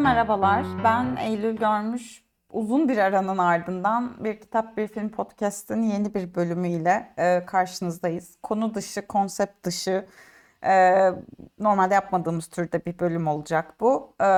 [0.00, 0.64] Merhabalar.
[0.84, 2.24] Ben Eylül Görmüş.
[2.52, 8.38] Uzun bir aranın ardından bir kitap bir film podcast'ın yeni bir bölümüyle e, karşınızdayız.
[8.42, 10.06] Konu dışı, konsept dışı,
[10.64, 10.94] e,
[11.58, 14.14] normalde yapmadığımız türde bir bölüm olacak bu.
[14.20, 14.28] E,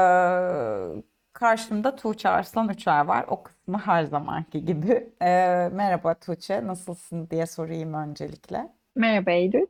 [1.33, 3.25] karşımda Tuğçe Arslan Uçar var.
[3.29, 5.11] O kısmı her zamanki gibi.
[5.23, 5.29] E,
[5.73, 8.73] merhaba Tuğçe, nasılsın diye sorayım öncelikle.
[8.97, 9.67] Merhaba Eylül.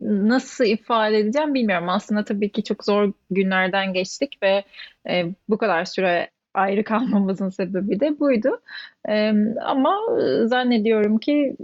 [0.00, 1.88] Nasıl ifade edeceğim bilmiyorum.
[1.88, 4.64] Aslında tabii ki çok zor günlerden geçtik ve
[5.08, 8.60] e, bu kadar süre ayrı kalmamızın sebebi de buydu.
[9.08, 9.32] Ee,
[9.62, 11.56] ama e, zannediyorum ki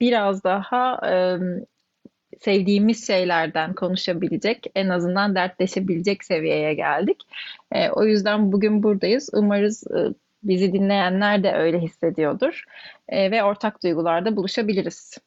[0.00, 1.38] biraz daha e,
[2.40, 7.22] sevdiğimiz şeylerden konuşabilecek, en azından dertleşebilecek seviyeye geldik.
[7.72, 9.30] E, o yüzden bugün buradayız.
[9.32, 12.64] Umarız e, bizi dinleyenler de öyle hissediyordur
[13.08, 15.18] E, ve ortak duygularda buluşabiliriz.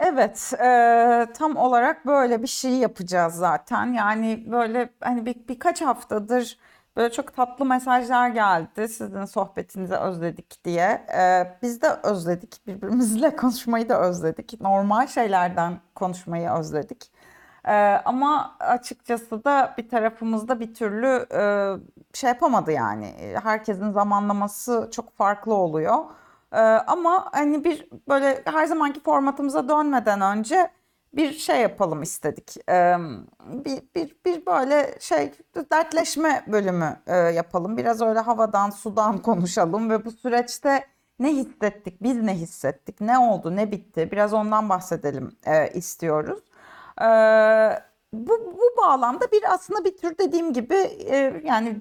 [0.00, 3.86] Evet, eee, tam olarak böyle bir şey yapacağız zaten.
[3.92, 6.58] Yani böyle hani bir, birkaç haftadır
[6.96, 8.88] böyle çok tatlı mesajlar geldi.
[8.88, 11.06] Sizin sohbetinizi özledik diye.
[11.08, 12.66] Eee, biz de özledik.
[12.66, 14.60] Birbirimizle konuşmayı da özledik.
[14.60, 17.10] Normal şeylerden konuşmayı özledik.
[17.66, 21.76] Eee, ama açıkçası da bir tarafımızda bir türlü eee,
[22.14, 23.14] şey yapamadı yani.
[23.42, 26.04] Herkesin zamanlaması çok farklı oluyor.
[26.52, 30.70] Ee, ama hani bir böyle her zamanki formatımıza dönmeden önce
[31.12, 32.56] bir şey yapalım istedik.
[32.70, 32.96] Ee,
[33.40, 35.32] bir, bir, bir böyle şey
[35.72, 37.76] dertleşme bölümü e, yapalım.
[37.76, 40.84] Biraz öyle havadan sudan konuşalım ve bu süreçte
[41.18, 46.40] ne hissettik, biz ne hissettik, ne oldu, ne bitti biraz ondan bahsedelim e, istiyoruz.
[47.02, 51.80] Ee, bu, bu bağlamda bir aslında bir tür dediğim gibi e, yani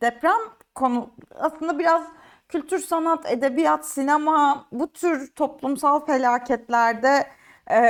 [0.00, 0.40] deprem
[0.74, 2.02] konu aslında biraz
[2.48, 7.26] kültür, sanat, edebiyat, sinema bu tür toplumsal felaketlerde
[7.70, 7.80] e,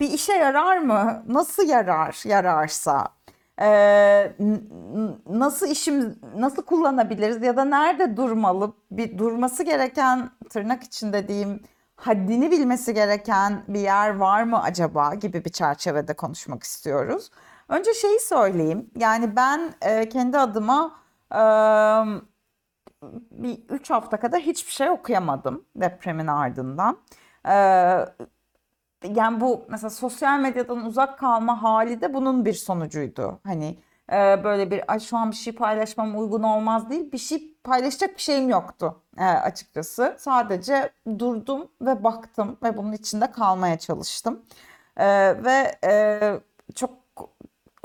[0.00, 1.22] bir işe yarar mı?
[1.28, 3.08] Nasıl yarar, yararsa?
[3.60, 3.68] E,
[5.30, 8.72] nasıl işim, nasıl kullanabiliriz ya da nerede durmalı?
[8.90, 11.60] Bir durması gereken tırnak içinde diyeyim
[11.96, 17.30] haddini bilmesi gereken bir yer var mı acaba gibi bir çerçevede konuşmak istiyoruz.
[17.68, 18.90] Önce şeyi söyleyeyim.
[18.96, 20.96] Yani ben e, kendi adıma
[21.32, 21.40] e,
[23.30, 26.98] bir 3 hafta kadar hiçbir şey okuyamadım depremin ardından.
[27.48, 27.52] Ee,
[29.14, 33.40] yani bu mesela sosyal medyadan uzak kalma hali de bunun bir sonucuydu.
[33.44, 33.78] Hani
[34.12, 37.12] e, böyle bir Ay, şu an bir şey paylaşmam uygun olmaz değil.
[37.12, 40.16] Bir şey paylaşacak bir şeyim yoktu e, açıkçası.
[40.18, 44.42] Sadece durdum ve baktım ve bunun içinde kalmaya çalıştım.
[44.96, 45.06] E,
[45.44, 46.20] ve e,
[46.74, 46.90] çok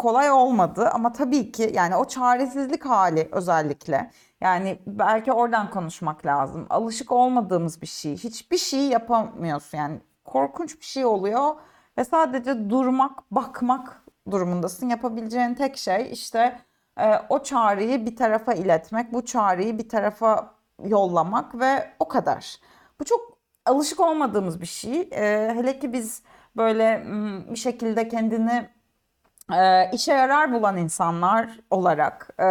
[0.02, 6.68] kolay olmadı ama tabii ki yani o çaresizlik hali özellikle yani belki oradan konuşmak lazım.
[6.70, 8.18] Alışık olmadığımız bir şey.
[8.18, 9.78] Hiçbir şey yapamıyorsun.
[9.78, 11.56] Yani korkunç bir şey oluyor
[11.98, 14.90] ve sadece durmak, bakmak durumundasın.
[14.90, 16.60] Yapabileceğin tek şey işte
[16.98, 20.54] e, o çağrıyı bir tarafa iletmek, bu çağrıyı bir tarafa
[20.86, 22.56] yollamak ve o kadar.
[23.00, 25.10] Bu çok alışık olmadığımız bir şey.
[25.12, 26.24] E, hele ki biz
[26.58, 27.04] böyle
[27.50, 28.81] bir şekilde kendini
[29.54, 32.44] e, işe yarar bulan insanlar olarak e,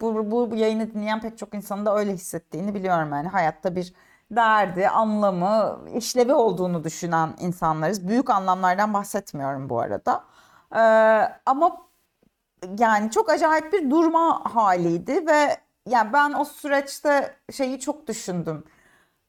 [0.00, 3.12] bu, bu, bu yayını dinleyen pek çok insanın da öyle hissettiğini biliyorum.
[3.12, 3.94] Yani hayatta bir
[4.30, 8.08] derdi, anlamı, işlevi olduğunu düşünen insanlarız.
[8.08, 10.24] Büyük anlamlardan bahsetmiyorum bu arada.
[10.74, 10.80] E,
[11.46, 11.76] ama
[12.78, 15.56] yani çok acayip bir durma haliydi ve
[15.88, 18.64] yani ben o süreçte şeyi çok düşündüm.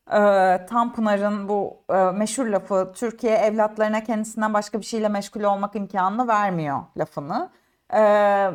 [0.07, 6.27] Ee, Tanpınar'ın bu e, meşhur lafı Türkiye evlatlarına kendisinden başka bir şeyle meşgul olmak imkanını
[6.27, 7.49] vermiyor lafını.
[7.93, 8.51] Ee,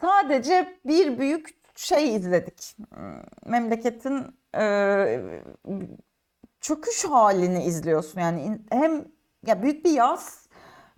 [0.00, 2.76] sadece bir büyük şey izledik.
[3.46, 5.20] Memleketin e,
[6.60, 8.20] çöküş halini izliyorsun.
[8.20, 9.04] Yani hem
[9.46, 10.48] ya büyük bir yaz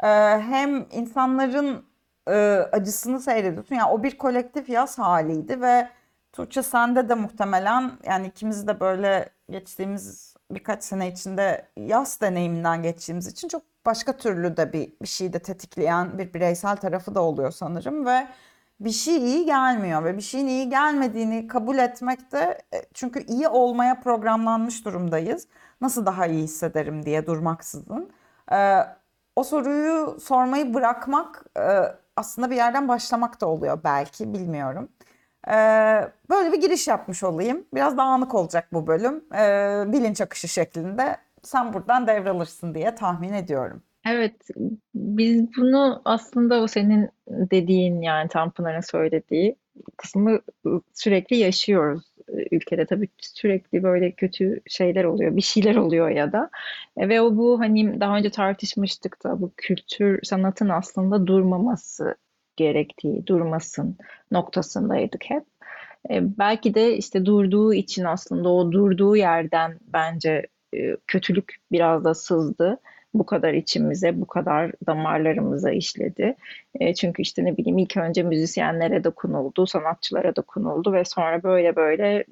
[0.02, 0.08] e,
[0.40, 1.84] hem insanların
[2.28, 2.32] e,
[2.72, 3.74] acısını seyrediyorsun.
[3.74, 5.88] Yani o bir kolektif yaz haliydi ve
[6.32, 13.26] Tuğçe sende de muhtemelen yani ikimiz de böyle geçtiğimiz birkaç sene içinde yaz deneyiminden geçtiğimiz
[13.26, 17.50] için çok başka türlü de bir, bir şey de tetikleyen bir bireysel tarafı da oluyor
[17.50, 18.26] sanırım ve
[18.80, 23.48] bir şey iyi gelmiyor ve bir şeyin iyi gelmediğini kabul etmek de e, çünkü iyi
[23.48, 25.48] olmaya programlanmış durumdayız.
[25.80, 28.10] Nasıl daha iyi hissederim diye durmaksızın.
[28.52, 28.78] Ee,
[29.36, 31.62] o soruyu sormayı bırakmak e,
[32.16, 34.88] aslında bir yerden başlamak da oluyor belki bilmiyorum.
[35.48, 35.52] Ee,
[36.30, 37.64] böyle bir giriş yapmış olayım.
[37.74, 39.24] Biraz dağınık olacak bu bölüm.
[39.34, 41.16] Ee, bilinç akışı şeklinde.
[41.42, 43.82] Sen buradan devralırsın diye tahmin ediyorum.
[44.06, 44.36] Evet,
[44.94, 49.56] biz bunu aslında o senin dediğin yani Tanpınar'ın söylediği
[49.96, 50.40] kısmı
[50.94, 52.12] sürekli yaşıyoruz
[52.50, 52.86] ülkede.
[52.86, 56.50] Tabii sürekli böyle kötü şeyler oluyor, bir şeyler oluyor ya da.
[56.96, 62.14] E, ve o bu hani daha önce tartışmıştık da bu kültür sanatın aslında durmaması
[62.56, 63.96] gerektiği, durmasın
[64.30, 65.44] noktasındaydık hep.
[66.10, 70.46] E, belki de işte durduğu için aslında o durduğu yerden bence
[70.76, 72.78] e, kötülük biraz da sızdı.
[73.14, 76.36] Bu kadar içimize, bu kadar damarlarımıza işledi.
[76.80, 82.24] E, çünkü işte ne bileyim ilk önce müzisyenlere dokunuldu, sanatçılara dokunuldu ve sonra böyle böyle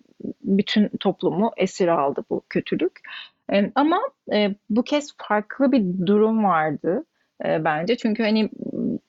[0.44, 3.00] bütün toplumu esir aldı bu kötülük.
[3.52, 4.00] E, ama
[4.32, 7.04] e, bu kez farklı bir durum vardı
[7.44, 7.96] e, bence.
[7.96, 8.50] Çünkü hani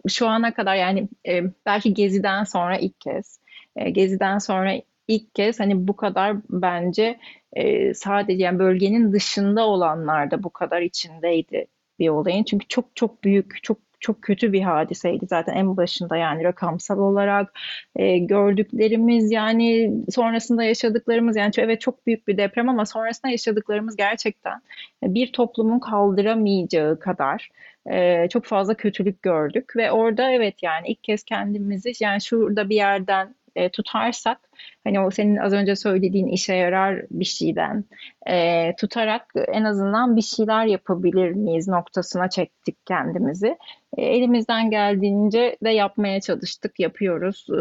[0.08, 3.40] şu ana kadar yani e, belki Gezi'den sonra ilk kez,
[3.76, 7.20] e, Gezi'den sonra ilk kez hani bu kadar bence
[7.54, 11.68] e, sadece yani bölgenin dışında olanlar da bu kadar içindeydi
[12.00, 12.44] bir olayın.
[12.44, 17.60] Çünkü çok çok büyük, çok çok kötü bir hadiseydi zaten en başında yani rakamsal olarak.
[17.96, 24.62] E, gördüklerimiz yani sonrasında yaşadıklarımız yani evet çok büyük bir deprem ama sonrasında yaşadıklarımız gerçekten
[25.04, 27.50] bir toplumun kaldıramayacağı kadar
[27.92, 29.76] e, çok fazla kötülük gördük.
[29.76, 34.38] Ve orada evet yani ilk kez kendimizi yani şurada bir yerden e, tutarsak
[34.84, 37.84] hani o senin az önce söylediğin işe yarar bir şeyden
[38.28, 43.58] e, tutarak en azından bir şeyler yapabilir miyiz noktasına çektik kendimizi.
[43.98, 47.46] E, elimizden geldiğince de yapmaya çalıştık, yapıyoruz.
[47.50, 47.60] E,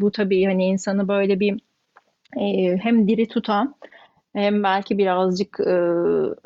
[0.00, 1.60] bu tabii hani insanı böyle bir
[2.40, 3.74] e, hem diri tutan
[4.34, 5.74] hem belki birazcık e,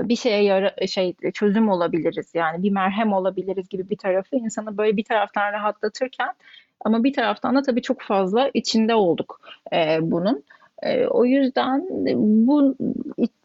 [0.08, 4.96] bir şeye yara şey çözüm olabiliriz yani bir merhem olabiliriz gibi bir tarafı insanı böyle
[4.96, 6.34] bir taraftan rahatlatırken
[6.80, 9.40] ama bir taraftan da tabii çok fazla içinde olduk
[9.72, 10.44] e, bunun.
[10.82, 11.86] E, o yüzden
[12.46, 12.76] bu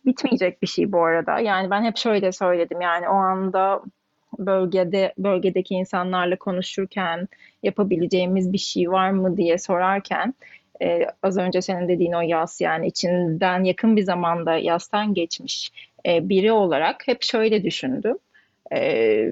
[0.05, 1.39] bitmeyecek bir şey bu arada.
[1.39, 3.81] Yani ben hep şöyle söyledim yani o anda
[4.39, 7.27] bölgede bölgedeki insanlarla konuşurken
[7.63, 10.33] yapabileceğimiz bir şey var mı diye sorarken
[10.81, 15.71] e, az önce senin dediğin o yas yani içinden yakın bir zamanda yastan geçmiş
[16.05, 18.17] e, biri olarak hep şöyle düşündüm.
[18.73, 19.31] E,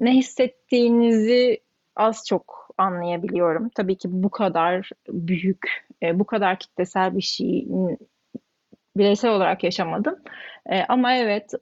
[0.00, 1.60] ne hissettiğinizi
[1.96, 3.68] az çok anlayabiliyorum.
[3.68, 7.68] Tabii ki bu kadar büyük, e, bu kadar kitlesel bir şey
[8.96, 10.16] bireysel olarak yaşamadım.
[10.66, 11.52] E, ama evet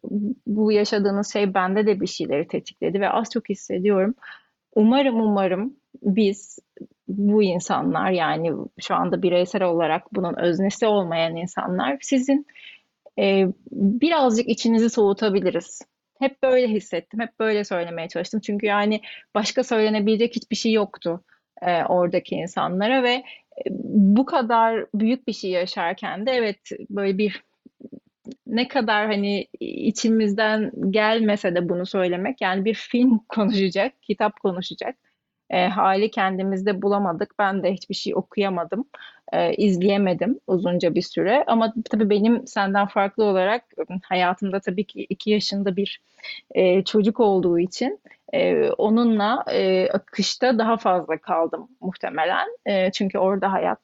[0.47, 4.15] bu yaşadığınız şey bende de bir şeyleri tetikledi ve az çok hissediyorum.
[4.75, 6.59] Umarım umarım biz
[7.09, 12.47] bu insanlar yani şu anda bireysel olarak bunun öznesi olmayan insanlar sizin
[13.19, 15.83] e, birazcık içinizi soğutabiliriz.
[16.19, 18.41] Hep böyle hissettim, hep böyle söylemeye çalıştım.
[18.41, 19.01] Çünkü yani
[19.35, 21.21] başka söylenebilecek hiçbir şey yoktu
[21.63, 26.59] e, oradaki insanlara ve e, bu kadar büyük bir şey yaşarken de evet
[26.91, 27.43] böyle bir
[28.47, 34.97] ne kadar hani içimizden gelmese de bunu söylemek yani bir film konuşacak, kitap konuşacak
[35.51, 37.35] e, hali kendimizde bulamadık.
[37.39, 38.85] Ben de hiçbir şey okuyamadım,
[39.33, 41.45] e, izleyemedim uzunca bir süre.
[41.47, 43.65] Ama tabii benim senden farklı olarak
[44.03, 46.01] hayatımda tabii ki iki yaşında bir
[46.55, 48.01] e, çocuk olduğu için
[48.33, 52.49] e, onunla e, akışta daha fazla kaldım muhtemelen.
[52.67, 53.81] E, çünkü orada hayat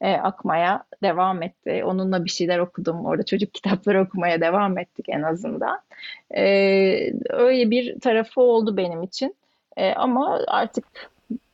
[0.00, 1.82] e, akmaya devam etti.
[1.84, 3.04] Onunla bir şeyler okudum.
[3.06, 5.80] Orada çocuk kitapları okumaya devam ettik en azından.
[6.36, 6.42] E,
[7.30, 9.36] öyle bir tarafı oldu benim için.
[9.76, 10.84] E, ama artık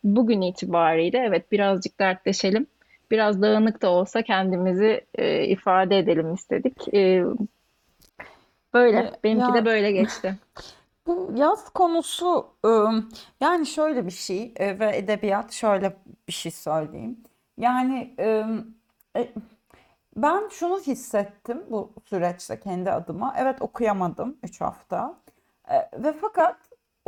[0.05, 2.67] bugün itibariyle evet birazcık dertleşelim.
[3.11, 6.95] Biraz dağınık da olsa kendimizi e, ifade edelim istedik.
[6.95, 7.25] E,
[8.75, 8.99] böyle.
[8.99, 10.35] E, Benimki de Ya böyle geçti.
[11.07, 13.09] bu yaz konusu ım,
[13.41, 15.97] yani şöyle bir şey e, ve edebiyat şöyle
[16.29, 17.17] bir şey söyleyeyim.
[17.59, 18.45] Yani e,
[20.17, 23.35] ben şunu hissettim bu süreçte kendi adıma.
[23.39, 25.15] Evet okuyamadım 3 hafta.
[25.71, 26.57] E, ve fakat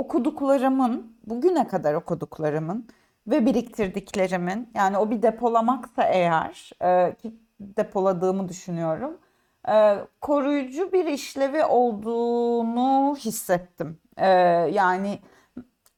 [0.00, 2.88] okuduklarımın, bugüne kadar okuduklarımın
[3.26, 9.18] ve biriktirdiklerimin yani o bir depolamaksa eğer e, ki depoladığımı düşünüyorum.
[9.68, 13.98] e, koruyucu bir işlevi olduğunu hissettim.
[14.16, 14.28] E,
[14.72, 15.18] yani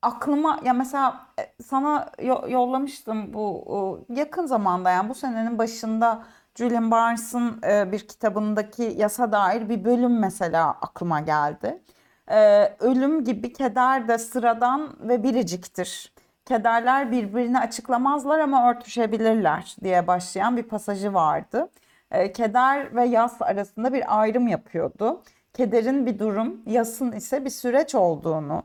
[0.03, 6.23] aklıma ya mesela e, sana yo- yollamıştım bu yakın zamanda yani bu senenin başında
[6.55, 11.83] Julian Barnes'ın e, bir kitabındaki yasa dair bir bölüm mesela aklıma geldi.
[12.31, 16.13] E, ölüm gibi keder de sıradan ve biriciktir.
[16.45, 21.69] Kederler birbirini açıklamazlar ama örtüşebilirler diye başlayan bir pasajı vardı.
[22.11, 25.23] E, keder ve yas arasında bir ayrım yapıyordu.
[25.55, 28.63] Kederin bir durum, yasın ise bir süreç olduğunu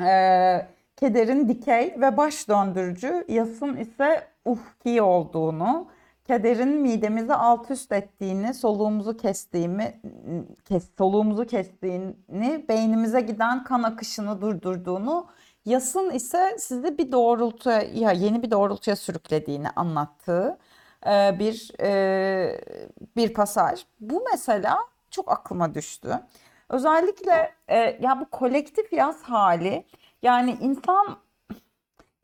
[0.00, 5.86] e, kederin dikey ve baş döndürücü, yasın ise ufki olduğunu,
[6.32, 10.00] kederin midemizi alt üst ettiğini, soluğumuzu kestiğimi,
[10.64, 15.26] kes, soluğumuzu kestiğini, beynimize giden kan akışını durdurduğunu,
[15.64, 20.58] yasın ise sizi bir doğrultuya, ya yeni bir doğrultuya sürüklediğini anlattığı
[21.06, 22.60] e, bir e,
[23.16, 23.84] bir pasaj.
[24.00, 24.78] Bu mesela
[25.10, 26.20] çok aklıma düştü.
[26.68, 29.84] Özellikle e, ya bu kolektif yaz hali
[30.22, 31.16] yani insan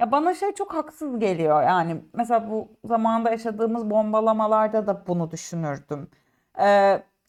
[0.00, 6.10] Ya bana şey çok haksız geliyor yani mesela bu zamanda yaşadığımız bombalamalarda da bunu düşünürdüm.
[6.58, 6.66] Ee,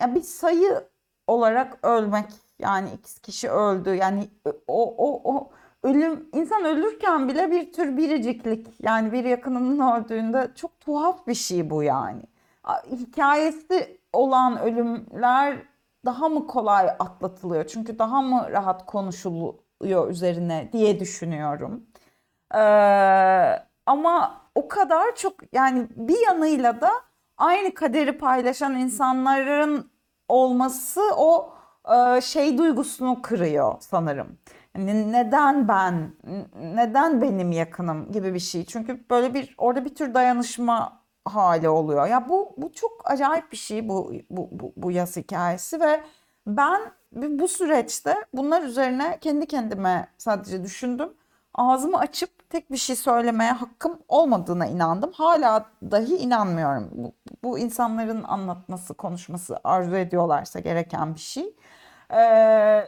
[0.02, 0.88] ya bir sayı
[1.28, 2.26] olarak ölmek
[2.60, 4.30] yani X kişi öldü yani
[4.68, 5.50] o o o
[5.84, 11.70] ölüm insan ölürken bile bir tür biriciklik yani bir yakınının öldüğünde çok tuhaf bir şey
[11.70, 12.24] bu yani.
[12.92, 15.58] Hikayesi olan ölümler
[16.06, 21.84] daha mı kolay atlatılıyor çünkü daha mı rahat konuşuluyor üzerine diye düşünüyorum.
[22.56, 22.60] Ee,
[23.86, 26.91] ama o kadar çok yani bir yanıyla da
[27.38, 29.91] aynı kaderi paylaşan insanların
[30.27, 31.53] olması o
[32.18, 34.38] e, şey duygusunu kırıyor sanırım.
[34.77, 36.12] Yani neden ben,
[36.62, 38.65] neden benim yakınım gibi bir şey.
[38.65, 42.08] Çünkü böyle bir orada bir tür dayanışma hali oluyor.
[42.08, 46.03] Ya bu bu çok acayip bir şey bu bu bu, bu yaz hikayesi ve
[46.48, 51.13] ben bu süreçte bunlar üzerine kendi kendime sadece düşündüm.
[51.53, 55.12] Ağzımı açıp tek bir şey söylemeye hakkım olmadığına inandım.
[55.13, 56.89] Hala dahi inanmıyorum.
[56.91, 57.13] Bu,
[57.44, 61.56] bu insanların anlatması, konuşması arzu ediyorlarsa gereken bir şey.
[62.13, 62.88] Ee,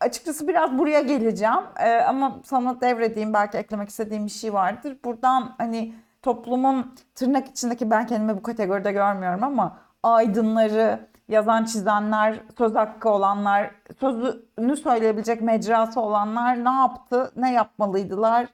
[0.00, 1.64] açıkçası biraz buraya geleceğim.
[1.80, 4.98] Ee, ama sana devredeyim belki eklemek istediğim bir şey vardır.
[5.04, 12.74] Buradan hani toplumun tırnak içindeki ben kendimi bu kategoride görmüyorum ama aydınları, yazan çizenler, söz
[12.74, 13.70] hakkı olanlar,
[14.00, 18.48] sözünü söyleyebilecek mecrası olanlar ne yaptı, ne yapmalıydılar,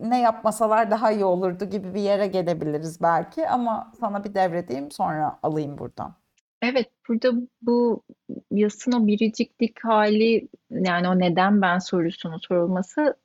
[0.00, 5.38] ne yapmasalar daha iyi olurdu gibi bir yere gelebiliriz belki ama sana bir devredeyim sonra
[5.42, 6.14] alayım buradan.
[6.62, 8.02] Evet, burada bu
[8.50, 13.16] yasın o biriciklik hali yani o neden ben sorusunu sorulması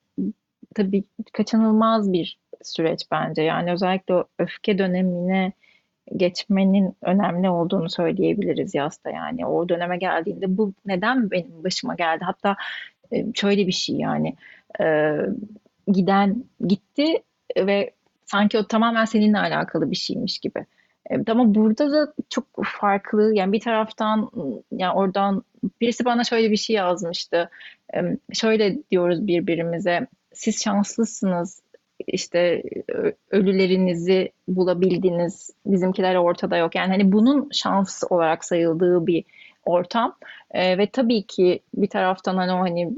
[0.76, 3.42] tabii kaçınılmaz bir süreç bence.
[3.42, 5.54] Yani özellikle o öfke dönemine
[6.16, 9.46] geçmenin önemli olduğunu söyleyebiliriz yasta yani.
[9.46, 12.24] O döneme geldiğinde bu neden benim başıma geldi?
[12.24, 12.56] Hatta
[13.12, 14.36] e, şöyle bir şey yani
[14.82, 15.18] e,
[15.88, 17.24] giden gitti
[17.58, 17.92] ve
[18.26, 20.66] sanki o tamamen seninle alakalı bir şeymiş gibi.
[21.10, 24.30] Evet, ama burada da çok farklı yani bir taraftan
[24.72, 25.44] yani oradan
[25.82, 27.50] birisi bana şöyle bir şey yazmıştı.
[28.34, 31.62] Şöyle diyoruz birbirimize siz şanslısınız
[32.08, 32.64] işte
[33.32, 36.76] ölülerinizi bulabildiniz bizimkiler ortada yok.
[36.76, 39.24] Yani hani bunun şans olarak sayıldığı bir
[39.66, 40.16] ortam
[40.52, 42.92] ee, ve tabii ki bir taraftan hani o hani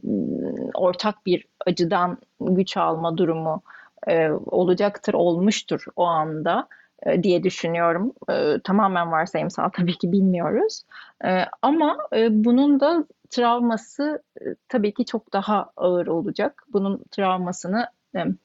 [0.74, 3.62] ortak bir acıdan güç alma durumu
[4.08, 6.68] e, olacaktır, olmuştur o anda
[7.06, 8.13] e, diye düşünüyorum.
[8.29, 10.84] E, tamamen varsayımsal tabii ki bilmiyoruz.
[11.25, 11.98] E, ama
[12.29, 14.24] bunun da travması
[14.70, 16.63] tabii ki çok daha ağır olacak.
[16.74, 17.86] Bunun travmasını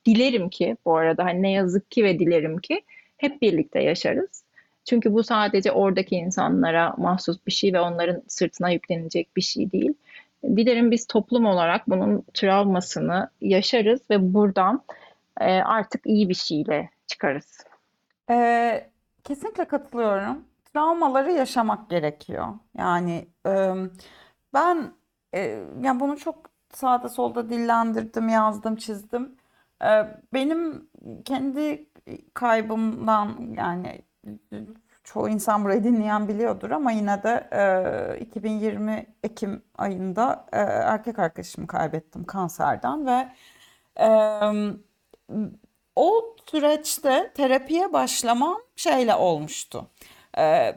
[0.06, 2.82] dilerim ki bu arada hani ne yazık ki ve dilerim ki
[3.16, 4.44] hep birlikte yaşarız.
[4.84, 9.94] Çünkü bu sadece oradaki insanlara mahsus bir şey ve onların sırtına yüklenecek bir şey değil.
[10.44, 14.82] Dilerim biz toplum olarak bunun travmasını yaşarız ve buradan
[15.64, 17.64] artık iyi bir şeyle çıkarız.
[18.30, 18.86] Ee,
[19.24, 20.44] kesinlikle katılıyorum.
[20.74, 22.46] Travmaları yaşamak gerekiyor.
[22.78, 23.72] Yani e,
[24.54, 24.92] ben
[25.34, 25.40] e,
[25.82, 26.36] yani bunu çok
[26.72, 29.36] sağda solda dillendirdim, yazdım, çizdim.
[29.84, 30.88] E, benim
[31.24, 31.86] kendi
[32.34, 34.02] kaybımdan yani
[35.04, 37.48] çoğu insan burayı dinleyen biliyordur ama yine de
[38.18, 43.28] e, 2020 Ekim ayında e, erkek arkadaşımı kaybettim kanserden ve
[44.00, 44.08] e,
[45.96, 49.90] o süreçte terapiye başlamam şeyle olmuştu.
[50.38, 50.76] Ee,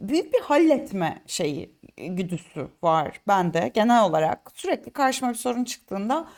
[0.00, 4.50] büyük bir halletme şeyi güdüsü var bende genel olarak.
[4.54, 6.28] Sürekli karşıma bir sorun çıktığında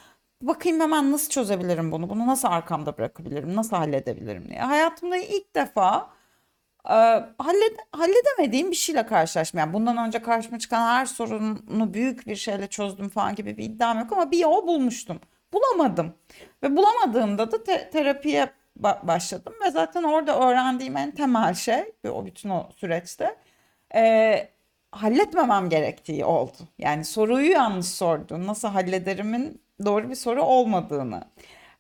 [0.43, 4.61] bakayım hemen nasıl çözebilirim bunu, bunu nasıl arkamda bırakabilirim, nasıl halledebilirim diye.
[4.61, 6.11] Hayatımda ilk defa
[6.87, 6.95] e,
[7.39, 9.61] halled halledemediğim bir şeyle karşılaşmam.
[9.61, 13.99] Yani bundan önce karşıma çıkan her sorunu büyük bir şeyle çözdüm falan gibi bir iddiam
[13.99, 15.21] yok ama bir yol bulmuştum
[15.53, 16.15] bulamadım.
[16.63, 18.51] Ve bulamadığımda da te- terapiye
[18.83, 23.37] ba- başladım ve zaten orada öğrendiğim en temel şey o bütün o süreçte
[23.95, 24.49] e,
[24.93, 26.57] halletmemem gerektiği oldu.
[26.79, 28.47] Yani soruyu yanlış sordun.
[28.47, 31.25] Nasıl hallederimin doğru bir soru olmadığını.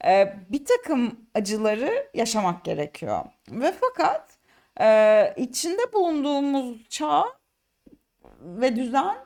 [0.04, 3.24] E, bir takım acıları yaşamak gerekiyor.
[3.50, 4.38] Ve fakat
[4.80, 7.24] e, içinde bulunduğumuz çağ
[8.40, 9.16] ve düzen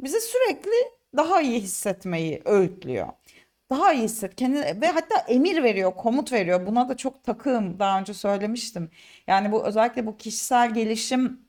[0.00, 0.70] bizi sürekli
[1.16, 3.08] daha iyi hissetmeyi öğütlüyor
[3.70, 6.66] daha iyi hisset kendini ve hatta emir veriyor, komut veriyor.
[6.66, 7.78] Buna da çok takığım.
[7.78, 8.90] Daha önce söylemiştim.
[9.26, 11.40] Yani bu özellikle bu kişisel gelişim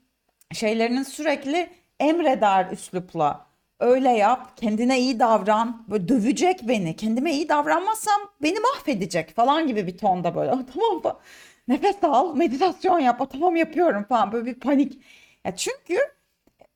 [0.53, 1.69] şeylerinin sürekli
[1.99, 3.50] emreder üslupla.
[3.81, 5.85] Öyle yap, kendine iyi davran.
[5.89, 6.95] Böyle dövecek beni.
[6.95, 10.51] Kendime iyi davranmazsam beni mahvedecek falan gibi bir tonda böyle.
[10.73, 11.19] Tamam mı?
[11.67, 13.31] Nefes al, meditasyon yap.
[13.31, 14.31] Tamam yapıyorum falan.
[14.31, 15.01] Böyle bir panik.
[15.45, 15.97] Ya çünkü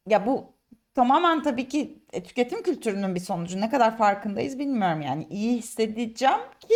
[0.07, 0.53] ya bu
[0.95, 3.61] tamamen tabii ki e, tüketim kültürünün bir sonucu.
[3.61, 5.27] Ne kadar farkındayız bilmiyorum yani.
[5.29, 6.75] iyi hissedeceğim ki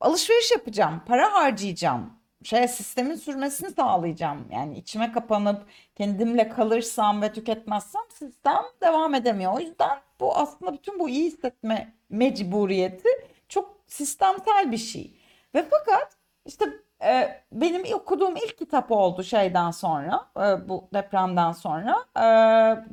[0.00, 2.19] alışveriş yapacağım, para harcayacağım.
[2.44, 4.48] Şey sistemin sürmesini sağlayacağım.
[4.52, 5.66] Yani içime kapanıp
[5.96, 9.52] kendimle kalırsam ve tüketmezsem sistem devam edemiyor.
[9.54, 13.08] O yüzden bu aslında bütün bu iyi hissetme mecburiyeti
[13.48, 15.16] çok sistemsel bir şey.
[15.54, 16.16] Ve fakat
[16.46, 16.64] işte
[17.04, 22.04] e, benim okuduğum ilk kitap oldu şeyden sonra, e, bu depremden sonra.
[22.16, 22.22] E,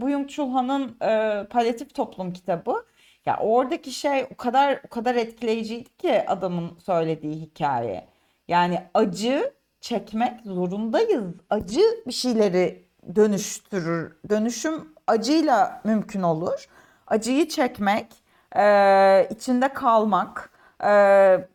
[0.02, 2.86] Byung Chul Han'ın e, Palyatif Toplum kitabı.
[3.26, 8.08] Ya oradaki şey o kadar o kadar etkileyiciydi ki adamın söylediği hikaye.
[8.48, 11.24] Yani acı çekmek zorundayız.
[11.50, 12.86] Acı bir şeyleri
[13.16, 14.16] dönüştürür.
[14.30, 16.66] Dönüşüm acıyla mümkün olur.
[17.08, 18.08] Acıyı çekmek,
[18.56, 20.50] e, içinde kalmak,
[20.84, 21.48] e,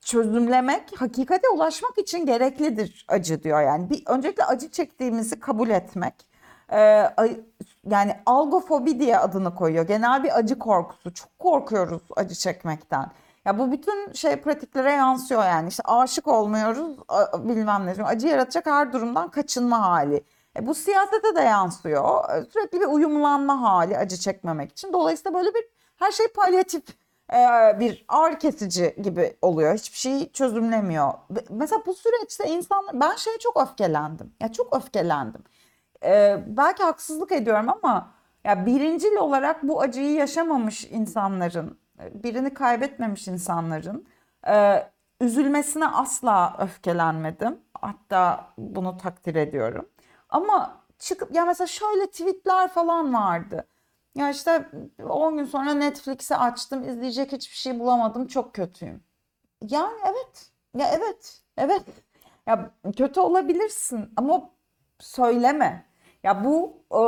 [0.00, 3.60] çözümlemek, hakikate ulaşmak için gereklidir acı diyor.
[3.62, 6.14] Yani bir öncelikle acı çektiğimizi kabul etmek.
[6.68, 7.26] A-
[7.90, 9.86] yani algofobi diye adını koyuyor.
[9.86, 11.14] Genel bir acı korkusu.
[11.14, 13.10] Çok korkuyoruz acı çekmekten.
[13.44, 15.68] Ya bu bütün şey pratiklere yansıyor yani.
[15.68, 16.96] İşte aşık olmuyoruz,
[17.38, 18.04] bilmem ne.
[18.04, 20.24] Acı yaratacak her durumdan kaçınma hali.
[20.56, 22.30] E, bu siyasete de yansıyor.
[22.30, 24.92] E, Sürekli bir uyumlanma hali acı çekmemek için.
[24.92, 25.64] Dolayısıyla böyle bir
[25.96, 26.82] her şey palyatif
[27.32, 27.36] e,
[27.80, 29.74] bir ağrı kesici gibi oluyor.
[29.74, 31.12] Hiçbir şeyi çözümlemiyor.
[31.50, 34.34] Mesela bu süreçte insanlar ben şeye çok öfkelendim.
[34.40, 35.42] Ya çok öfkelendim.
[36.04, 38.10] E, belki haksızlık ediyorum ama
[38.44, 44.06] ya birincil olarak bu acıyı yaşamamış insanların, birini kaybetmemiş insanların
[44.48, 44.86] e,
[45.20, 47.60] üzülmesine asla öfkelenmedim.
[47.74, 49.88] Hatta bunu takdir ediyorum.
[50.28, 53.66] Ama çıkıp ya mesela şöyle tweetler falan vardı.
[54.14, 54.68] Ya işte
[55.08, 59.04] 10 gün sonra Netflix'i açtım, izleyecek hiçbir şey bulamadım, çok kötüyüm.
[59.62, 61.82] Yani evet, ya evet, evet.
[62.46, 64.50] Ya kötü olabilirsin ama
[65.00, 65.86] söyleme.
[66.22, 67.00] Ya bu e,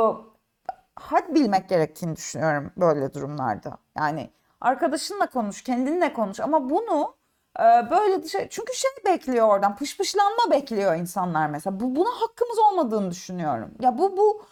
[0.95, 3.77] had bilmek gerektiğini düşünüyorum böyle durumlarda.
[3.97, 4.29] Yani
[4.61, 7.15] arkadaşınla konuş, kendinle konuş ama bunu
[7.59, 11.79] e, böyle dışarı çünkü şey bekliyor oradan pışpışlanma bekliyor insanlar mesela.
[11.79, 13.71] Bu buna hakkımız olmadığını düşünüyorum.
[13.79, 14.45] Ya bu bu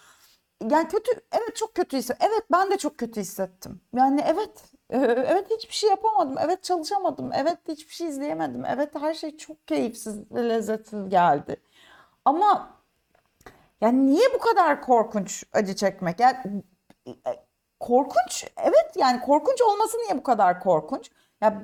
[0.70, 2.28] yani kötü evet çok kötü hissettim.
[2.30, 3.82] Evet ben de çok kötü hissettim.
[3.96, 6.36] Yani evet e, evet hiçbir şey yapamadım.
[6.40, 7.32] Evet çalışamadım.
[7.34, 8.66] Evet hiçbir şey izleyemedim.
[8.66, 11.56] Evet her şey çok keyifsiz ve lezzetsiz geldi.
[12.26, 12.70] Ama
[13.82, 16.20] yani niye bu kadar korkunç acı çekmek?
[16.20, 16.64] Yani
[17.86, 18.46] korkunç.
[18.58, 21.12] Evet yani korkunç olması niye bu kadar korkunç?
[21.42, 21.62] Ya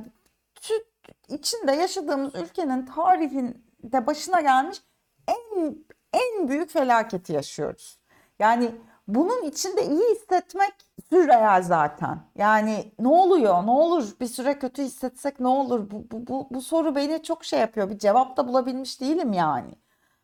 [1.27, 4.81] içinde yaşadığımız ülkenin tarihinde başına gelmiş
[5.27, 5.75] en
[6.13, 7.99] en büyük felaketi yaşıyoruz.
[8.39, 8.71] Yani
[9.07, 10.73] bunun içinde iyi hissetmek
[11.09, 12.19] sürreal zaten.
[12.35, 13.65] Yani ne oluyor?
[13.65, 15.91] Ne olur bir süre kötü hissetsek ne olur?
[15.91, 17.89] Bu, bu, bu, bu soru beni çok şey yapıyor.
[17.89, 19.75] Bir cevap da bulabilmiş değilim yani.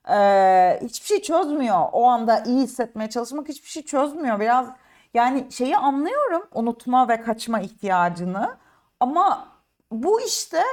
[0.09, 1.89] Ee, hiçbir şey çözmüyor.
[1.91, 4.39] O anda iyi hissetmeye çalışmak hiçbir şey çözmüyor.
[4.39, 4.67] Biraz
[5.13, 8.57] yani şeyi anlıyorum unutma ve kaçma ihtiyacını.
[8.99, 9.47] Ama
[9.91, 10.63] bu işte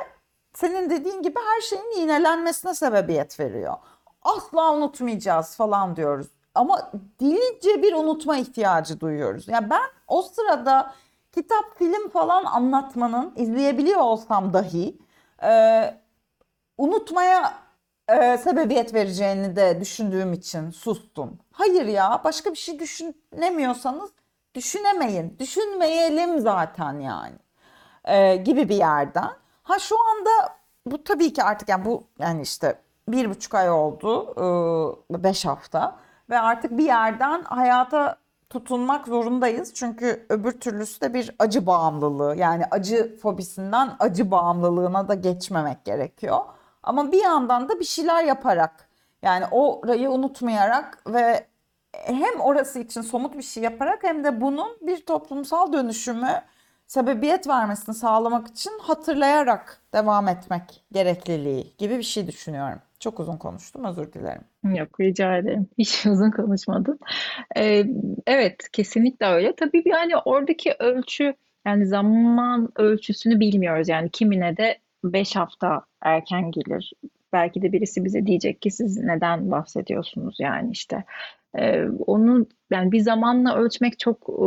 [0.55, 3.75] senin dediğin gibi her şeyin yinelenmesine sebebiyet veriyor.
[4.23, 6.27] Asla unutmayacağız falan diyoruz.
[6.55, 9.49] Ama delice bir unutma ihtiyacı duyuyoruz.
[9.49, 10.95] Yani ben o sırada
[11.33, 14.99] kitap, film falan anlatmanın izleyebiliyor olsam dahi
[15.43, 15.95] e,
[16.79, 17.55] unutmaya
[18.09, 21.39] e, sebebiyet vereceğini de düşündüğüm için sustum.
[21.53, 24.11] Hayır ya başka bir şey düşünemiyorsanız
[24.55, 25.37] düşünemeyin.
[25.39, 27.37] Düşünmeyelim zaten yani.
[28.05, 29.31] E, gibi bir yerden.
[29.63, 30.31] Ha şu anda
[30.87, 34.35] bu tabii ki artık yani bu yani işte bir buçuk ay oldu,
[35.11, 35.97] e, beş hafta
[36.31, 38.17] ve artık bir yerden hayata
[38.51, 39.75] tutunmak zorundayız.
[39.75, 42.37] Çünkü öbür türlüsü de bir acı bağımlılığı.
[42.37, 46.41] Yani acı fobisinden acı bağımlılığına da geçmemek gerekiyor.
[46.83, 48.89] Ama bir yandan da bir şeyler yaparak
[49.23, 51.47] yani orayı unutmayarak ve
[52.05, 56.43] hem orası için somut bir şey yaparak hem de bunun bir toplumsal dönüşümü
[56.87, 62.79] sebebiyet vermesini sağlamak için hatırlayarak devam etmek gerekliliği gibi bir şey düşünüyorum.
[63.01, 64.43] Çok uzun konuştum, özür dilerim.
[64.65, 65.67] Yok rica ederim.
[65.79, 66.99] Hiç uzun konuşmadın.
[67.57, 67.85] Ee,
[68.27, 69.57] evet kesinlikle öyle.
[69.57, 71.35] Tabii yani oradaki ölçü
[71.67, 73.89] yani zaman ölçüsünü bilmiyoruz.
[73.89, 76.93] Yani kimine de 5 hafta erken gelir.
[77.33, 81.05] Belki de birisi bize diyecek ki siz neden bahsediyorsunuz yani işte.
[81.59, 84.47] Ee, onu yani bir zamanla ölçmek çok e,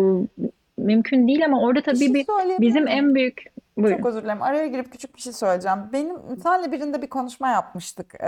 [0.78, 3.44] mümkün değil ama orada Bir tabii şey bir söyleyebilir bizim en büyük
[3.78, 4.04] Çok buyurun.
[4.06, 4.42] özür dilerim.
[4.42, 5.78] Araya girip küçük bir şey söyleyeceğim.
[5.94, 8.14] Benim senle birinde bir konuşma yapmıştık.
[8.20, 8.28] Ee,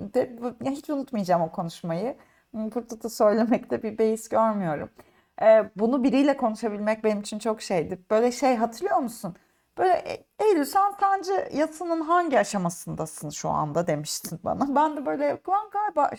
[0.00, 0.30] de,
[0.64, 2.14] ya hiç unutmayacağım o konuşmayı.
[2.54, 4.88] Burada da söylemekte bir beis görmüyorum.
[5.42, 7.98] Ee, bunu biriyle konuşabilmek benim için çok şeydi.
[8.10, 9.34] Böyle şey hatırlıyor musun?
[9.78, 14.74] Böyle "E- Eylül sen sence yasının hangi aşamasındasın şu anda demiştin bana.
[14.76, 16.10] Ben de böyle ben galiba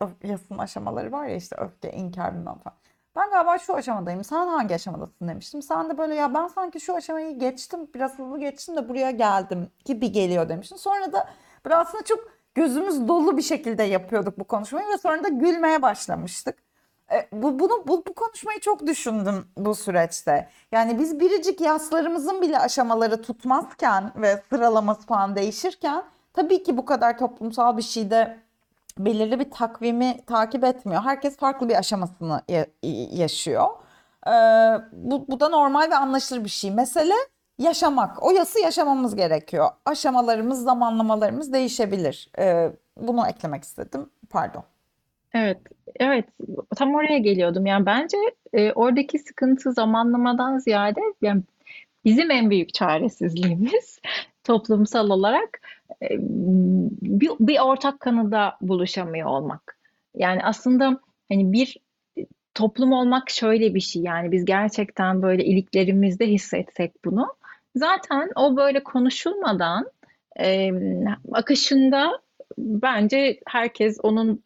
[0.00, 2.76] öf- yasının aşamaları var ya işte öfke, inkar bilmem falan.
[3.16, 4.24] ben galiba şu aşamadayım.
[4.24, 5.62] Sen hangi aşamadasın demiştim.
[5.62, 7.88] Sen de böyle ya ben sanki şu aşamayı geçtim.
[7.94, 10.76] Biraz hızlı geçtim de buraya geldim gibi geliyor demiştin.
[10.76, 11.28] Sonra da
[11.64, 12.18] böyle aslında çok
[12.54, 16.65] gözümüz dolu bir şekilde yapıyorduk bu konuşmayı ve sonra da gülmeye başlamıştık.
[17.12, 20.48] E, bu, bunu, bu, bu konuşmayı çok düşündüm bu süreçte.
[20.72, 26.02] Yani biz biricik yaslarımızın bile aşamaları tutmazken ve sıralaması falan değişirken
[26.34, 28.38] tabii ki bu kadar toplumsal bir şeyde
[28.98, 31.02] belirli bir takvimi takip etmiyor.
[31.02, 32.66] Herkes farklı bir aşamasını ya-
[33.22, 33.66] yaşıyor.
[34.26, 34.30] Ee,
[34.92, 36.70] bu, bu da normal ve anlaşılır bir şey.
[36.70, 37.14] Mesele
[37.58, 38.22] yaşamak.
[38.22, 39.68] O yası yaşamamız gerekiyor.
[39.84, 42.30] Aşamalarımız, zamanlamalarımız değişebilir.
[42.38, 44.10] Ee, bunu eklemek istedim.
[44.30, 44.64] Pardon.
[45.36, 45.58] Evet,
[46.00, 46.24] evet.
[46.76, 47.66] Tam oraya geliyordum.
[47.66, 48.16] Yani bence
[48.52, 51.42] e, oradaki sıkıntı zamanlamadan ziyade yani
[52.04, 54.00] bizim en büyük çaresizliğimiz
[54.44, 55.60] toplumsal olarak
[56.02, 56.08] e,
[57.02, 59.78] bir, bir ortak kanıda buluşamıyor olmak.
[60.14, 61.76] Yani aslında hani bir
[62.54, 67.34] toplum olmak şöyle bir şey yani biz gerçekten böyle iliklerimizde hissetsek bunu
[67.74, 69.90] zaten o böyle konuşulmadan
[70.40, 70.70] e,
[71.32, 72.20] akışında
[72.58, 74.45] bence herkes onun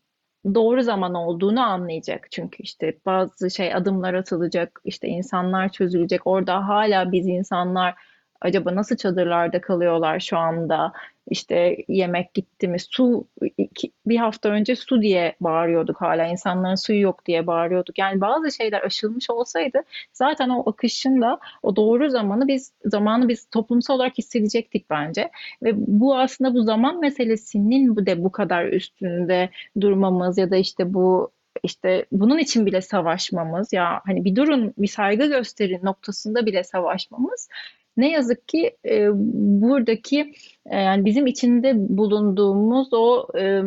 [0.54, 2.26] doğru zaman olduğunu anlayacak.
[2.30, 6.26] Çünkü işte bazı şey adımlar atılacak, işte insanlar çözülecek.
[6.26, 7.94] Orada hala biz insanlar
[8.40, 10.92] acaba nasıl çadırlarda kalıyorlar şu anda?
[11.30, 12.80] İşte yemek gitti mi?
[12.80, 13.26] Su
[13.58, 16.26] iki- bir hafta önce su diye bağırıyorduk hala.
[16.26, 17.98] İnsanların suyu yok diye bağırıyorduk.
[17.98, 23.46] Yani bazı şeyler aşılmış olsaydı zaten o akışın da o doğru zamanı biz zamanı biz
[23.50, 25.30] toplumsal olarak hissedecektik bence.
[25.62, 30.94] Ve bu aslında bu zaman meselesinin bu de bu kadar üstünde durmamız ya da işte
[30.94, 31.30] bu
[31.62, 37.48] işte bunun için bile savaşmamız ya hani bir durun bir saygı gösterin noktasında bile savaşmamız
[37.96, 39.08] ne yazık ki e,
[39.62, 40.32] buradaki
[40.66, 43.62] e, yani bizim içinde bulunduğumuz o e,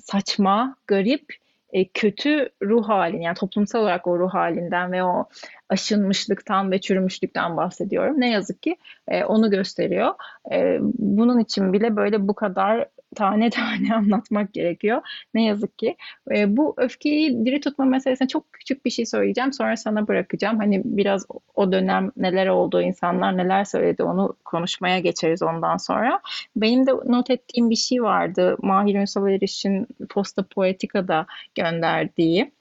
[0.00, 1.34] saçma, garip,
[1.72, 5.28] e, kötü ruh halin yani toplumsal olarak o ruh halinden ve o
[5.68, 8.20] aşınmışlıktan ve çürümüşlükten bahsediyorum.
[8.20, 8.76] Ne yazık ki
[9.08, 10.14] e, onu gösteriyor.
[10.52, 15.02] E, bunun için bile böyle bu kadar tane tane anlatmak gerekiyor.
[15.34, 15.96] Ne yazık ki.
[16.30, 19.52] E, bu öfkeyi diri tutma meselesine çok küçük bir şey söyleyeceğim.
[19.52, 20.58] Sonra sana bırakacağım.
[20.58, 26.20] Hani biraz o dönem neler oldu, insanlar neler söyledi onu konuşmaya geçeriz ondan sonra.
[26.56, 28.56] Benim de not ettiğim bir şey vardı.
[28.62, 32.57] Mahir Ünsal Eriş'in Posta Poetika'da gönderdiği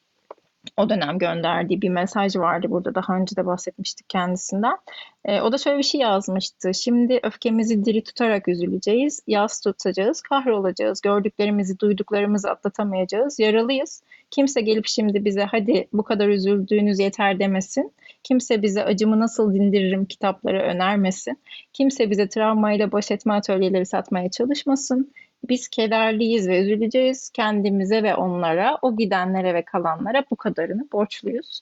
[0.78, 2.68] o dönem gönderdiği bir mesaj vardı.
[2.70, 4.78] Burada daha önce de bahsetmiştik kendisinden.
[5.26, 6.74] E, o da şöyle bir şey yazmıştı.
[6.74, 14.04] Şimdi öfkemizi diri tutarak üzüleceğiz, yas tutacağız, kahrolacağız, gördüklerimizi, duyduklarımızı atlatamayacağız, yaralıyız.
[14.32, 17.94] Kimse gelip şimdi bize hadi bu kadar üzüldüğünüz yeter demesin.
[18.24, 21.40] Kimse bize acımı nasıl dindiririm kitapları önermesin.
[21.74, 25.12] Kimse bize travmayla baş etme atölyeleri satmaya çalışmasın.
[25.44, 27.30] Biz kederliyiz ve üzüleceğiz.
[27.30, 31.62] Kendimize ve onlara, o gidenlere ve kalanlara bu kadarını borçluyuz.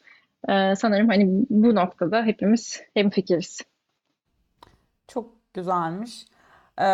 [0.50, 3.62] Ee, sanırım hani bu noktada hepimiz hemfikiriz.
[5.08, 6.26] Çok güzelmiş.
[6.78, 6.86] Ee,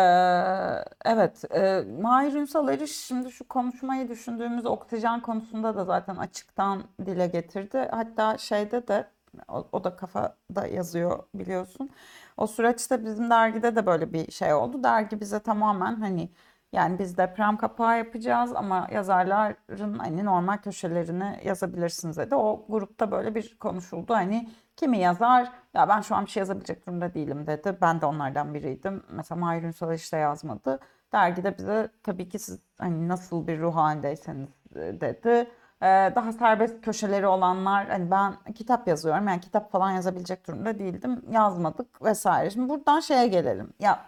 [1.04, 7.26] evet, e, Mahir Ünsal Eriş şimdi şu konuşmayı düşündüğümüz oksijen konusunda da zaten açıktan dile
[7.26, 7.88] getirdi.
[7.90, 9.08] Hatta şeyde de
[9.48, 11.90] o, o da kafada yazıyor biliyorsun.
[12.36, 14.82] O süreçte bizim dergide de böyle bir şey oldu.
[14.82, 16.28] Dergi bize tamamen hani
[16.72, 22.34] yani biz deprem kapağı yapacağız ama yazarların hani normal köşelerini yazabilirsiniz dedi.
[22.34, 24.14] O grupta böyle bir konuşuldu.
[24.14, 27.76] Hani kimi yazar ya ben şu an bir şey yazabilecek durumda değilim dedi.
[27.80, 29.02] Ben de onlardan biriydim.
[29.10, 30.80] Mesela Mahir Ünsal işte yazmadı.
[31.12, 35.50] Dergide bize tabii ki siz hani nasıl bir ruh halindeyseniz e, dedi.
[35.82, 41.22] Ee, daha serbest köşeleri olanlar hani ben kitap yazıyorum yani kitap falan yazabilecek durumda değildim
[41.30, 42.50] yazmadık vesaire.
[42.50, 44.00] Şimdi buradan şeye gelelim ya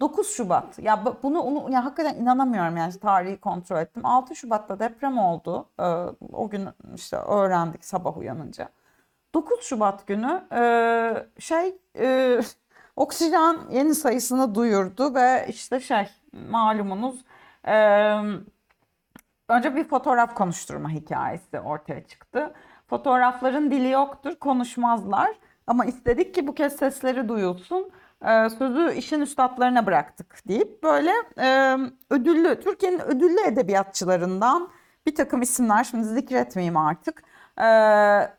[0.00, 4.78] 9 Şubat ya bu- bunu onu ya hakikaten inanamıyorum yani tarihi kontrol ettim 6 Şubat'ta
[4.80, 5.84] deprem oldu Ee,
[6.32, 8.68] o gün işte öğrendik sabah uyanınca
[9.34, 10.62] 9 Şubat günü e,
[11.38, 12.40] şey e,
[12.96, 17.24] oksijen yeni sayısını duyurdu ve işte şey malumunuz
[17.68, 17.74] e,
[19.48, 22.54] Önce bir fotoğraf konuşturma hikayesi ortaya çıktı.
[22.86, 25.30] Fotoğrafların dili yoktur, konuşmazlar.
[25.66, 27.90] Ama istedik ki bu kez sesleri duyulsun.
[28.22, 31.76] Ee, sözü işin üstadlarına bıraktık deyip böyle e,
[32.10, 34.68] ödüllü, Türkiye'nin ödüllü edebiyatçılarından
[35.06, 37.22] bir takım isimler, şimdi zikretmeyeyim artık,
[37.60, 38.30] ee,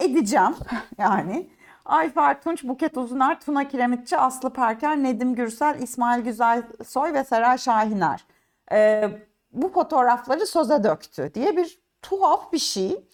[0.00, 0.56] edeceğim
[0.98, 1.50] yani.
[1.84, 8.24] Ayfer Tunç, Buket Uzuner, Tuna Kiremitçi, Aslı Perker, Nedim Gürsel, İsmail Güzelsoy ve Seray Şahiner.
[8.72, 9.10] Ee,
[9.52, 13.06] bu fotoğrafları söze döktü diye bir tuhaf bir şey.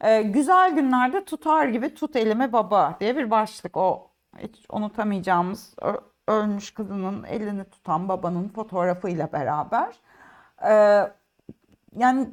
[0.00, 3.76] Ee, güzel günlerde tutar gibi tut elimi baba diye bir başlık.
[3.76, 4.09] O
[4.42, 5.74] hiç unutamayacağımız
[6.28, 9.96] ölmüş kızının elini tutan babanın fotoğrafıyla beraber.
[10.64, 11.10] Ee,
[11.96, 12.28] yani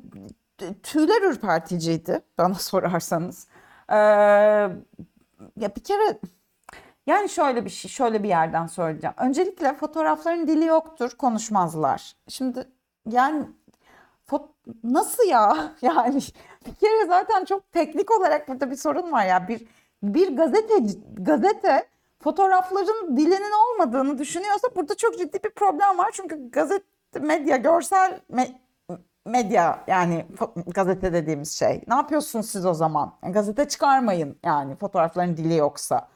[0.84, 3.48] tüyler ürperticiydi bana sorarsanız.
[3.90, 3.96] Ee,
[5.58, 6.20] ya bir kere
[7.08, 9.16] yani şöyle bir şey, şöyle bir yerden söyleyeceğim.
[9.18, 12.16] Öncelikle fotoğrafların dili yoktur, konuşmazlar.
[12.28, 12.68] Şimdi
[13.10, 13.46] yani
[14.84, 15.72] nasıl ya?
[15.82, 16.22] Yani
[16.66, 19.48] bir kere zaten çok teknik olarak burada bir sorun var ya.
[19.48, 19.68] Bir
[20.04, 20.74] bir gazete
[21.14, 21.86] gazete
[22.24, 26.10] fotoğrafların dilinin olmadığını düşünüyorsa burada çok ciddi bir problem var.
[26.14, 26.86] Çünkü gazete
[27.20, 28.56] medya, görsel me-
[29.26, 30.26] medya yani
[30.68, 31.84] gazete dediğimiz şey.
[31.88, 33.14] Ne yapıyorsunuz siz o zaman?
[33.24, 36.08] Yani gazete çıkarmayın yani fotoğrafların dili yoksa.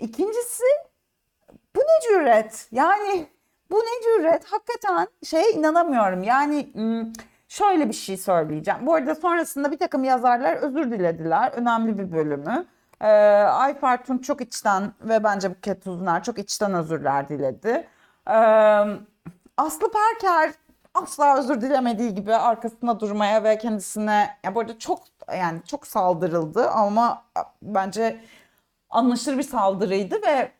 [0.00, 0.64] İkincisi
[1.76, 2.68] bu ne cüret?
[2.72, 3.26] Yani
[3.70, 4.44] bu ne cüret?
[4.44, 6.22] Hakikaten şeye inanamıyorum.
[6.22, 6.68] Yani
[7.48, 8.86] şöyle bir şey söyleyeceğim.
[8.86, 11.52] Bu arada sonrasında bir takım yazarlar özür dilediler.
[11.52, 12.66] Önemli bir bölümü.
[13.04, 13.08] Ee,
[13.42, 17.88] Ayfer Tunç çok içten ve bence Buket Uzuner çok içten özürler diledi.
[18.28, 18.34] Ee,
[19.56, 20.52] Aslı Perker
[20.94, 25.02] asla özür dilemediği gibi arkasında durmaya ve kendisine ya bu arada çok
[25.38, 27.24] yani çok saldırıldı ama
[27.62, 28.20] bence
[28.90, 30.52] anlaşılır bir saldırıydı ve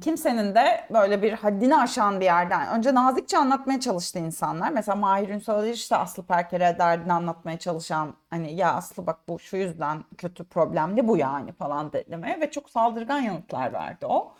[0.00, 4.70] kimsenin de böyle bir haddini aşan bir yerden önce nazikçe anlatmaya çalıştı insanlar.
[4.70, 9.56] Mesela Mahir Ünsal işte Aslı Perker'e derdini anlatmaya çalışan hani ya Aslı bak bu şu
[9.56, 14.34] yüzden kötü problemli bu yani falan demeye ve çok saldırgan yanıtlar verdi o.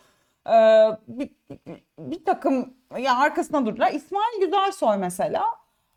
[0.49, 1.31] Ee, bir,
[1.99, 3.93] bir, takım ya arkasına durdular.
[3.93, 5.45] İsmail Güzelsoy mesela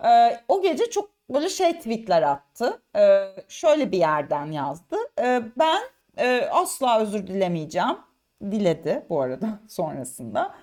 [0.06, 2.82] e, o gece çok böyle şey tweetler attı.
[2.96, 4.96] E, şöyle bir yerden yazdı.
[5.20, 5.82] E, ben
[6.18, 7.98] e, asla özür dilemeyeceğim.
[8.52, 10.56] Diledi bu arada sonrasında.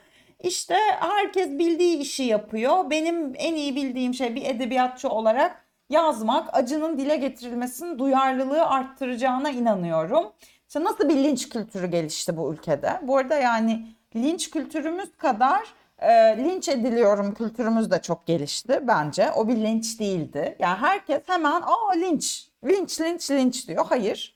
[0.42, 2.90] İşte herkes bildiği işi yapıyor.
[2.90, 10.32] Benim en iyi bildiğim şey bir edebiyatçı olarak yazmak, acının dile getirilmesinin duyarlılığı arttıracağına inanıyorum.
[10.68, 13.00] İşte nasıl bir linç kültürü gelişti bu ülkede?
[13.02, 19.30] Bu arada yani linç kültürümüz kadar e, linç ediliyorum kültürümüz de çok gelişti bence.
[19.36, 20.56] O bir linç değildi.
[20.58, 23.86] Yani herkes hemen aa linç, linç, linç, linç diyor.
[23.88, 24.34] Hayır,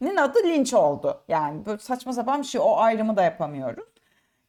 [0.00, 1.24] eleştirinin adı linç oldu.
[1.28, 3.88] Yani böyle saçma sapan bir şey o ayrımı da yapamıyoruz.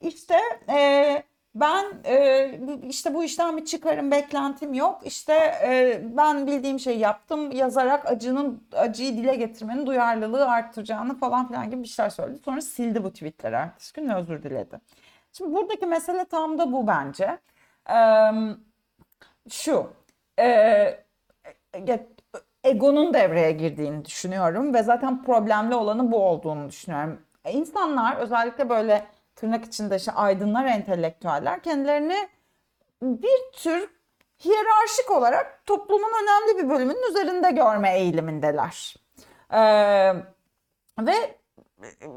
[0.01, 0.35] İşte
[0.69, 1.23] e,
[1.55, 5.01] ben e, işte bu işten bir çıkarım beklentim yok.
[5.05, 5.33] İşte
[5.63, 11.83] e, ben bildiğim şeyi yaptım yazarak acının acıyı dile getirmenin duyarlılığı arttıracağını falan filan gibi
[11.83, 12.39] bir şeyler söyledi.
[12.45, 14.79] Sonra sildi bu tweetleri ertesi gün özür diledi.
[15.33, 17.39] Şimdi buradaki mesele tam da bu bence.
[17.89, 18.31] Ee,
[19.49, 19.93] şu
[20.39, 21.03] e,
[22.67, 27.21] egonun devreye girdiğini düşünüyorum ve zaten problemli olanı bu olduğunu düşünüyorum.
[27.51, 32.29] İnsanlar özellikle böyle tırnak içinde işte aydınlar, entelektüeller kendilerini
[33.01, 33.89] bir tür
[34.45, 38.95] hiyerarşik olarak toplumun önemli bir bölümünün üzerinde görme eğilimindeler.
[39.53, 40.13] Ee,
[40.99, 41.37] ve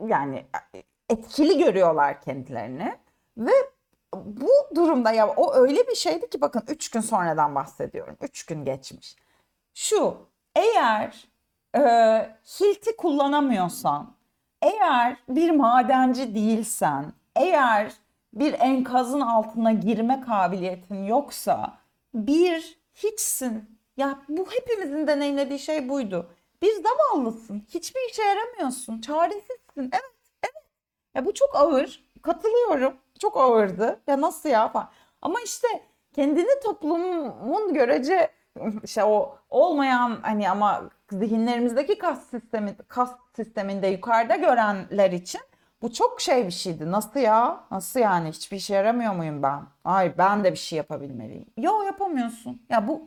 [0.07, 0.47] yani
[1.09, 2.99] etkili görüyorlar kendilerini
[3.39, 3.53] ve
[4.15, 8.17] bu durumda ya o öyle bir şeydi ki bakın 3 gün sonradan bahsediyorum.
[8.23, 9.17] 3 gün geçmiş.
[9.75, 10.30] Şu
[10.61, 11.29] eğer
[11.77, 11.81] e,
[12.61, 14.14] hilti kullanamıyorsan
[14.62, 17.92] eğer bir madenci değilsen, eğer
[18.33, 21.79] bir enkazın altına girme kabiliyetin yoksa
[22.14, 23.81] bir hiçsin.
[23.96, 26.31] Ya bu hepimizin deneyimlediği şey buydu.
[26.62, 27.62] Bir zavallısın.
[27.75, 29.01] Hiçbir işe yaramıyorsun.
[29.01, 29.51] Çaresizsin.
[29.92, 30.64] Evet, evet.
[31.14, 32.05] Ya bu çok ağır.
[32.23, 32.96] Katılıyorum.
[33.18, 34.01] Çok ağırdı.
[34.07, 34.90] Ya nasıl ya falan.
[35.23, 35.68] Ama işte
[36.14, 38.31] kendini toplumun görece
[38.85, 45.40] işte o olmayan hani ama zihinlerimizdeki kas sistemi kas sisteminde yukarıda görenler için
[45.83, 46.90] bu çok şey bir şeydi.
[46.90, 47.61] Nasıl ya?
[47.70, 48.29] Nasıl yani?
[48.29, 49.61] Hiçbir işe yaramıyor muyum ben?
[49.85, 51.46] Ay ben de bir şey yapabilmeliyim.
[51.57, 52.62] Yo yapamıyorsun.
[52.68, 53.03] Ya bu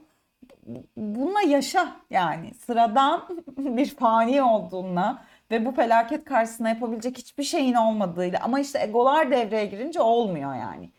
[0.98, 2.54] bununla yaşa yani.
[2.54, 9.32] Sıradan bir fani olduğunla ve bu felaket karşısında yapabilecek hiçbir şeyin olmadığıyla ama işte egolar
[9.32, 10.90] devreye girince olmuyor yani.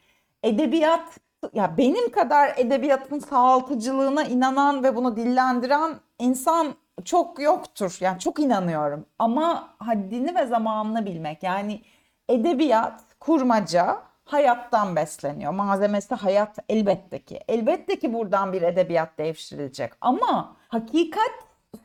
[0.43, 1.19] Edebiyat
[1.53, 7.97] ya benim kadar edebiyatın sağaltıcılığına inanan ve bunu dillendiren insan çok yoktur.
[8.01, 9.07] Yani çok inanıyorum.
[9.19, 11.43] Ama haddini ve zamanını bilmek.
[11.43, 11.81] Yani
[12.29, 15.53] edebiyat, kurmaca hayattan besleniyor.
[15.53, 17.41] Malzemesi hayat elbette ki.
[17.49, 19.93] Elbette ki buradan bir edebiyat devşirilecek.
[20.01, 21.33] Ama hakikat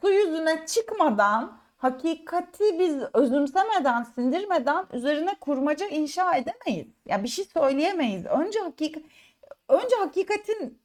[0.02, 6.88] su yüzüne çıkmadan, hakikati biz özümsemeden, sindirmeden üzerine kurmaca inşa edemeyiz.
[7.06, 8.26] Ya bir şey söyleyemeyiz.
[8.26, 9.04] Önce hakikat
[9.70, 10.80] önce hakikatin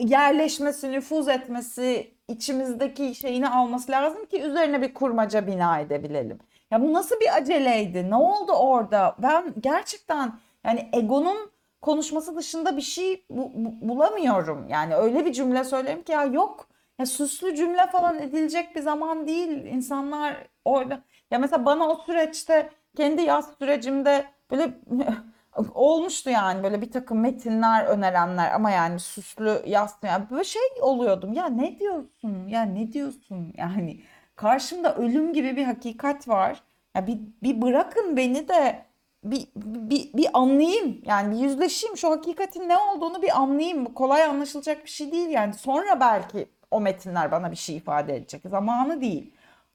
[0.00, 6.38] yerleşmesi, nüfuz etmesi, içimizdeki şeyini alması lazım ki üzerine bir kurmaca bina edebilelim.
[6.70, 8.10] Ya bu nasıl bir aceleydi?
[8.10, 9.16] Ne oldu orada?
[9.18, 11.50] Ben gerçekten yani egonun
[11.82, 14.68] konuşması dışında bir şey bu, bu, bulamıyorum.
[14.68, 16.68] Yani öyle bir cümle söyleyeyim ki ya yok.
[16.98, 19.48] Ya süslü cümle falan edilecek bir zaman değil.
[19.64, 24.70] İnsanlar orada ya mesela bana o süreçte kendi yaz sürecimde böyle
[25.74, 30.14] olmuştu yani böyle bir takım metinler önerenler ama yani süslü yazmıyor.
[30.14, 34.00] Yani böyle şey oluyordum ya ne diyorsun ya ne diyorsun yani
[34.36, 36.62] karşımda ölüm gibi bir hakikat var.
[36.94, 38.84] Ya bir, bir bırakın beni de
[39.24, 43.86] bir, bir, bir anlayayım yani bir yüzleşeyim şu hakikatin ne olduğunu bir anlayayım.
[43.86, 48.16] Bu kolay anlaşılacak bir şey değil yani sonra belki o metinler bana bir şey ifade
[48.16, 49.32] edecek zamanı değil.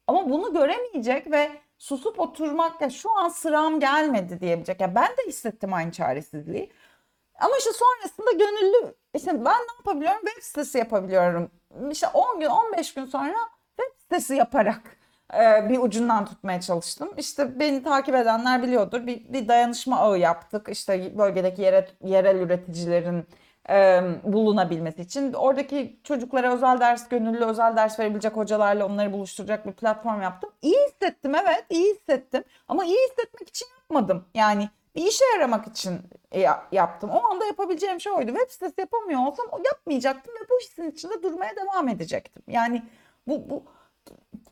[0.07, 4.81] Ama bunu göremeyecek ve susup oturmak ya şu an sıram gelmedi diyebilecek.
[4.81, 6.71] Ya ben de hissettim aynı çaresizliği.
[7.39, 10.21] Ama işte sonrasında gönüllü işte ben ne yapabiliyorum?
[10.25, 11.51] Web sitesi yapabiliyorum.
[11.91, 13.35] İşte 10 gün 15 gün sonra
[13.77, 14.81] web sitesi yaparak
[15.33, 17.09] e, bir ucundan tutmaya çalıştım.
[17.17, 19.07] İşte beni takip edenler biliyordur.
[19.07, 20.67] Bir, bir dayanışma ağı yaptık.
[20.71, 23.27] İşte bölgedeki yere, yerel üreticilerin
[23.69, 25.33] e, bulunabilmesi için.
[25.33, 30.49] Oradaki çocuklara özel ders, gönüllü özel ders verebilecek hocalarla onları buluşturacak bir platform yaptım.
[30.61, 32.43] İyi hissettim evet, iyi hissettim.
[32.67, 34.25] Ama iyi hissetmek için yapmadım.
[34.33, 36.01] Yani bir işe yaramak için
[36.71, 37.09] yaptım.
[37.09, 38.27] O anda yapabileceğim şey oydu.
[38.27, 42.43] Web sitesi yapamıyor olsam yapmayacaktım ve bu hissin içinde durmaya devam edecektim.
[42.47, 42.83] Yani
[43.27, 43.63] bu, bu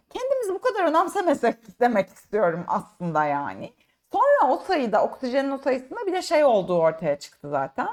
[0.09, 3.73] kendimizi bu kadar önemsemesek demek istiyorum aslında yani.
[4.11, 7.87] Sonra o sayıda, oksijenin o sayısında bir de şey olduğu ortaya çıktı zaten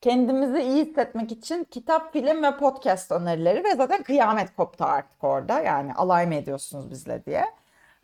[0.00, 5.60] kendimizi iyi hissetmek için kitap, film ve podcast önerileri ve zaten kıyamet koptu artık orada.
[5.60, 7.44] Yani alay mı ediyorsunuz bizle diye.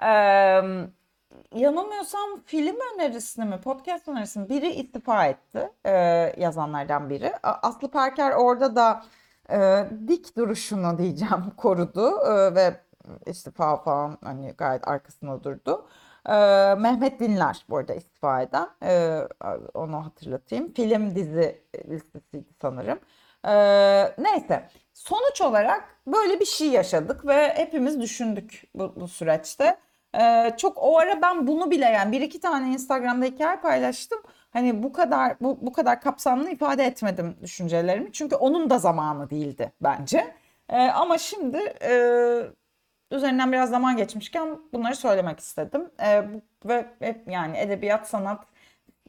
[0.02, 0.06] Ee,
[1.54, 5.92] yanılmıyorsam film önerisini mi, podcast önerisini biri istifa etti e,
[6.38, 7.32] yazanlardan biri.
[7.42, 9.02] Aslı Perker orada da
[9.50, 12.80] e, dik duruşunu diyeceğim korudu e, ve
[13.26, 15.86] istifa falan hani gayet arkasında durdu.
[16.28, 18.68] Ee, Mehmet Dinler bu arada istifa eden.
[18.82, 19.20] Ee,
[19.74, 20.72] onu hatırlatayım.
[20.74, 22.98] Film dizi listesiydi sanırım.
[23.46, 24.68] Ee, neyse.
[24.94, 29.76] Sonuç olarak böyle bir şey yaşadık ve hepimiz düşündük bu, bu süreçte.
[30.18, 34.18] Ee, çok o ara ben bunu bile yani bir iki tane Instagram'da hikaye paylaştım.
[34.50, 38.12] Hani bu kadar bu, bu kadar kapsamlı ifade etmedim düşüncelerimi.
[38.12, 40.34] Çünkü onun da zamanı değildi bence.
[40.68, 41.92] Ee, ama şimdi e,
[43.14, 45.90] üzerinden biraz zaman geçmişken bunları söylemek istedim.
[46.00, 46.24] E,
[46.64, 48.44] ve hep yani edebiyat, sanat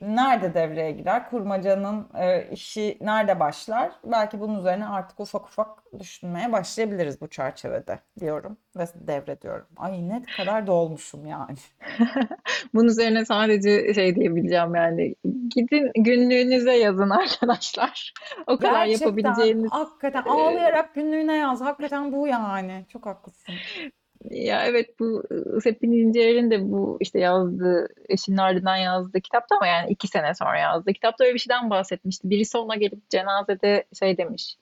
[0.01, 1.29] nerede devreye girer?
[1.29, 3.91] Kurmacanın e, işi nerede başlar?
[4.03, 9.67] Belki bunun üzerine artık ufak ufak düşünmeye başlayabiliriz bu çerçevede diyorum ve devrediyorum.
[9.77, 11.57] Ay ne kadar dolmuşum yani.
[12.73, 15.15] Bunun üzerine sadece şey diyebileceğim yani
[15.49, 18.13] gidin günlüğünüze yazın arkadaşlar.
[18.47, 19.71] O kadar Gerçekten yapabileceğiniz.
[19.71, 21.61] hakikaten ağlayarak günlüğüne yaz.
[21.61, 22.85] Hakikaten bu yani.
[22.89, 23.55] Çok haklısın.
[24.29, 25.23] Ya evet bu
[25.63, 30.59] Sepin İnceer'in de bu işte yazdığı eşinin ardından yazdığı kitapta ama yani iki sene sonra
[30.59, 32.29] yazdığı kitapta öyle bir şeyden bahsetmişti.
[32.29, 34.55] Birisi ona gelip cenazede şey demiş.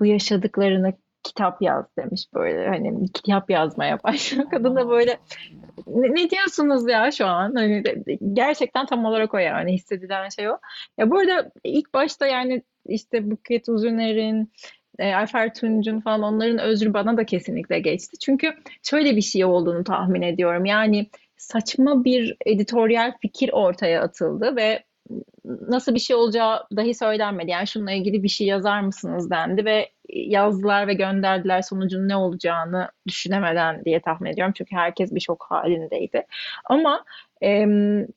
[0.00, 4.50] Bu yaşadıklarını kitap yaz demiş böyle hani kitap yazmaya başlıyor.
[4.50, 5.18] Kadın da böyle
[5.86, 7.54] ne, ne diyorsunuz ya şu an?
[7.54, 7.82] Hani
[8.32, 10.58] gerçekten tam olarak o yani hissedilen şey o.
[10.98, 14.52] Ya bu arada ilk başta yani işte Buket Uzuner'in
[14.98, 18.18] e, Ayfer Tunç'un falan onların özrü bana da kesinlikle geçti.
[18.18, 20.64] Çünkü şöyle bir şey olduğunu tahmin ediyorum.
[20.64, 21.06] Yani
[21.36, 24.82] saçma bir editoryal fikir ortaya atıldı ve
[25.68, 27.50] nasıl bir şey olacağı dahi söylenmedi.
[27.50, 32.88] Yani şununla ilgili bir şey yazar mısınız dendi ve yazdılar ve gönderdiler sonucun ne olacağını
[33.08, 34.54] düşünemeden diye tahmin ediyorum.
[34.56, 36.26] Çünkü herkes bir şok halindeydi.
[36.64, 37.04] Ama
[37.42, 37.66] e,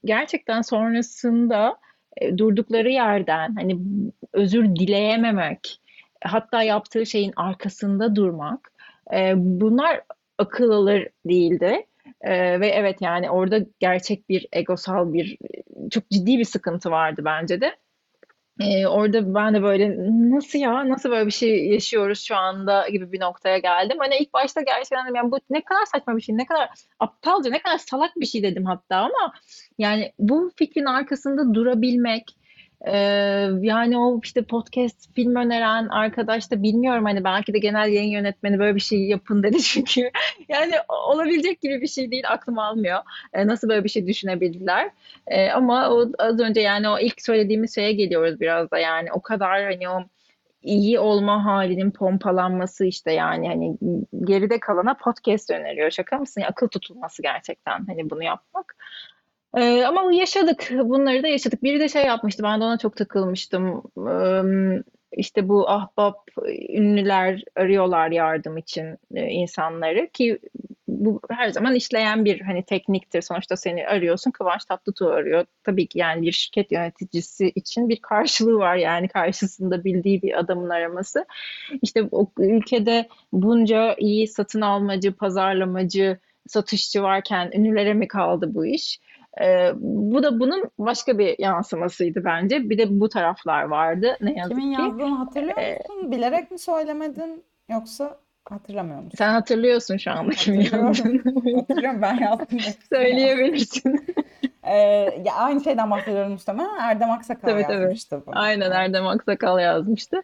[0.06, 1.78] gerçekten sonrasında
[2.18, 3.78] e, durdukları yerden hani
[4.34, 5.80] özür dileyememek,
[6.24, 8.72] hatta yaptığı şeyin arkasında durmak
[9.14, 10.02] e, bunlar
[10.38, 11.86] akıl alır değildi.
[12.22, 15.38] E, ve evet yani orada gerçek bir egosal bir
[15.92, 17.76] çok ciddi bir sıkıntı vardı bence de.
[18.60, 19.96] Ee, orada ben de böyle
[20.36, 23.98] nasıl ya nasıl böyle bir şey yaşıyoruz şu anda gibi bir noktaya geldim.
[24.00, 27.62] Hani ilk başta gerçekten yani bu ne kadar saçma bir şey, ne kadar aptalca, ne
[27.62, 29.34] kadar salak bir şey dedim hatta ama
[29.78, 32.36] yani bu fikrin arkasında durabilmek,
[32.86, 38.12] ee, yani o işte podcast film öneren arkadaş da bilmiyorum hani belki de genel yayın
[38.12, 40.12] yönetmeni böyle bir şey yapın dedi çünkü
[40.50, 43.00] yani olabilecek gibi bir şey değil aklım almıyor.
[43.34, 44.92] Ee, nasıl böyle bir şey düşünebildiler?
[45.28, 49.22] Ee, ama o az önce yani o ilk söylediğimiz şeye geliyoruz biraz da yani o
[49.22, 50.04] kadar hani o
[50.64, 53.78] iyi olma halinin pompalanması işte yani hani
[54.24, 55.92] geride kalana podcast öneriyor.
[55.92, 56.42] Şaka mısın?
[56.42, 58.76] Ya, akıl tutulması gerçekten hani bunu yapmak.
[59.58, 60.70] Ee, ama yaşadık.
[60.72, 61.64] Bunları da yaşadık.
[61.64, 62.44] Biri de şey yapmıştı.
[62.44, 63.84] Ben de ona çok takılmıştım.
[63.98, 66.16] Ee, işte bu ahbap
[66.70, 70.40] ünlüler arıyorlar yardım için e, insanları ki
[70.88, 73.22] bu her zaman işleyen bir hani tekniktir.
[73.22, 74.32] Sonuçta seni arıyorsun.
[74.32, 75.46] Kıvanç Tatlıtuğ arıyor.
[75.64, 80.70] Tabii ki yani bir şirket yöneticisi için bir karşılığı var yani karşısında bildiği bir adamın
[80.70, 81.26] araması.
[81.82, 89.00] İşte o ülkede bunca iyi satın almacı, pazarlamacı, satışçı varken ünlülere mi kaldı bu iş?
[89.42, 92.70] E, bu da bunun başka bir yansımasıydı bence.
[92.70, 94.82] Bir de bu taraflar vardı ne yazık Kimin ki.
[94.82, 96.12] yazdığını hatırlıyor E, musun?
[96.12, 98.18] Bilerek mi söylemedin yoksa
[98.50, 99.16] hatırlamıyor musun?
[99.18, 101.22] sen hatırlıyorsun şu anda kimin yazdığını.
[101.58, 102.60] Hatırlıyorum ben yazdım.
[102.94, 104.06] Söyleyebilirsin.
[104.70, 104.76] Ee,
[105.26, 106.80] ya aynı şeyden bahsediyorum muhtemelen.
[106.80, 107.82] Erdem Aksakal Tabii tabii.
[107.82, 108.40] yazmıştı bunu.
[108.40, 108.72] Aynen.
[108.72, 110.22] Erdem Aksakal yazmıştı.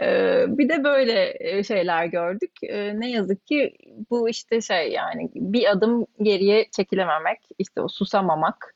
[0.00, 2.50] Ee, bir de böyle e, şeyler gördük.
[2.62, 3.76] Ee, ne yazık ki
[4.10, 8.74] bu işte şey yani bir adım geriye çekilememek, işte o susamamak.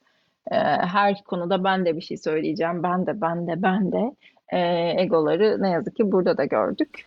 [0.50, 4.14] Ee, her konuda ben de bir şey söyleyeceğim, ben de, ben de, ben de
[4.52, 4.58] e,
[5.02, 7.06] egoları ne yazık ki burada da gördük.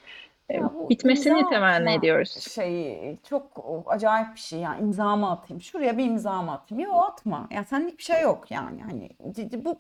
[0.50, 2.30] Ya bu bitmesini temenni ediyoruz.
[2.54, 4.60] şeyi çok acayip bir şey.
[4.60, 6.84] Yani imzamı atayım şuraya bir imzamı atayım.
[6.84, 7.48] Yok atma.
[7.52, 8.82] Ya senlik bir şey yok yani.
[8.84, 9.10] Hani
[9.66, 9.76] bu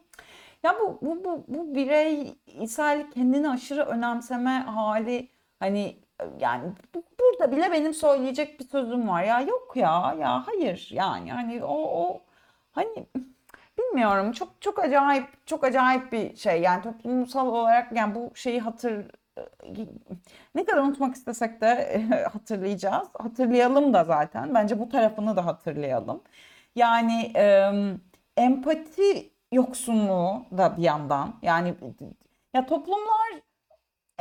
[0.64, 5.28] ya bu bu bu, bu bireysel kendini aşırı önemseme hali
[5.60, 5.98] hani
[6.40, 6.64] yani
[6.96, 9.24] bu- burada bile benim söyleyecek bir sözüm var.
[9.24, 11.32] Ya yok ya ya hayır yani.
[11.32, 12.22] Hani o o
[12.72, 13.06] hani
[13.80, 14.32] Bilmiyorum.
[14.32, 16.62] Çok çok acayip çok acayip bir şey.
[16.62, 19.06] Yani toplumsal olarak yani bu şeyi hatır
[20.56, 22.02] ne kadar unutmak istesek de
[22.34, 23.08] hatırlayacağız.
[23.20, 24.54] Hatırlayalım da zaten.
[24.54, 26.24] Bence bu tarafını da hatırlayalım.
[26.76, 27.72] Yani e,
[28.38, 31.34] empati yoksunluğu da bir yandan.
[31.42, 31.76] Yani
[32.54, 33.42] ya toplumlar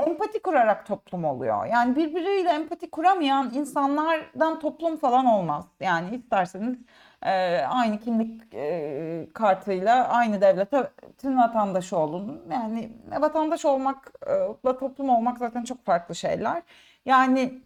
[0.07, 1.67] empati kurarak toplum oluyor.
[1.67, 5.65] Yani birbiriyle empati kuramayan insanlardan toplum falan olmaz.
[5.81, 6.79] Yani isterseniz
[7.23, 12.43] e, aynı kimlik e, kartıyla aynı devletin vatandaşı olun.
[12.53, 12.91] Yani
[13.21, 16.63] vatandaş olmakla toplum olmak zaten çok farklı şeyler.
[17.05, 17.63] Yani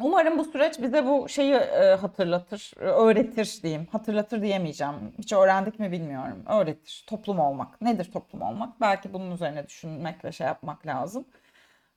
[0.00, 3.86] umarım bu süreç bize bu şeyi e, hatırlatır, öğretir diyeyim.
[3.92, 4.94] Hatırlatır diyemeyeceğim.
[5.18, 6.42] Hiç öğrendik mi bilmiyorum.
[6.48, 7.04] Öğretir.
[7.06, 7.80] Toplum olmak.
[7.80, 8.80] Nedir toplum olmak?
[8.80, 11.24] Belki bunun üzerine düşünmek ve şey yapmak lazım.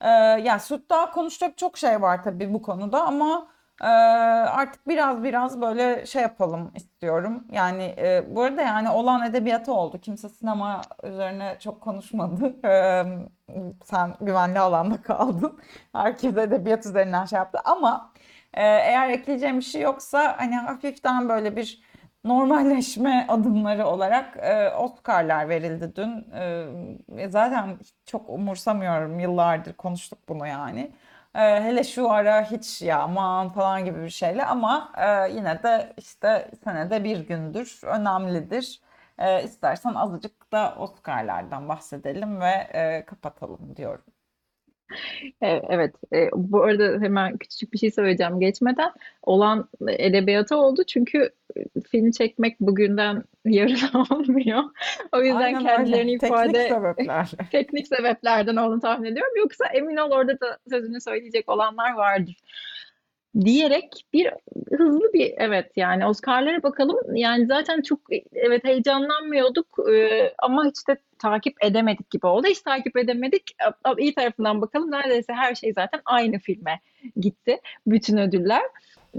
[0.02, 3.48] Ee, yani Suud daha konuşacak çok şey var tabii bu konuda ama
[3.82, 7.44] e, artık biraz biraz böyle şey yapalım istiyorum.
[7.52, 10.00] Yani e, bu arada yani olan edebiyatı oldu.
[10.02, 12.56] Kimse sinema üzerine çok konuşmadı.
[12.66, 13.04] Ee,
[13.84, 15.60] sen güvenli alanda kaldın.
[15.94, 18.12] Herkes edebiyat üzerinden şey yaptı ama
[18.54, 21.82] e, eğer ekleyeceğim bir şey yoksa hani hafiften böyle bir
[22.24, 26.32] normalleşme adımları olarak e, Oscar'lar verildi dün.
[27.18, 29.20] E, zaten çok umursamıyorum.
[29.20, 30.92] Yıllardır konuştuk bunu yani.
[31.38, 35.94] E, hele şu ara hiç ya aman falan gibi bir şeyle ama e, yine de
[35.98, 38.82] işte senede bir gündür önemlidir.
[39.18, 44.06] E, istersen azıcık da Oscar'lardan bahsedelim ve e, kapatalım diyorum.
[45.42, 48.92] E, Evet, e, bu arada hemen küçük bir şey söyleyeceğim geçmeden.
[49.24, 54.64] Olan edebiyatı oldu çünkü e, film çekmek bugünden yarına olmuyor.
[55.12, 56.18] O yüzden Aynen kendilerini öyle.
[56.18, 56.94] Teknik ifade
[57.52, 59.34] teknik sebeplerden olduğunu tahmin ediyorum.
[59.38, 62.38] Yoksa emin ol orada da sözünü söyleyecek olanlar vardır
[63.46, 64.32] diyerek bir
[64.78, 67.16] hızlı bir evet yani Oscar'lara bakalım.
[67.16, 68.00] Yani zaten çok
[68.34, 72.48] evet heyecanlanmıyorduk e, ama hiç de takip edemedik gibi oldu.
[72.48, 73.44] Hiç takip edemedik.
[73.98, 74.92] İyi tarafından bakalım.
[74.92, 76.80] Neredeyse her şey zaten aynı filme
[77.16, 77.58] gitti.
[77.88, 78.62] Bütün ödüller.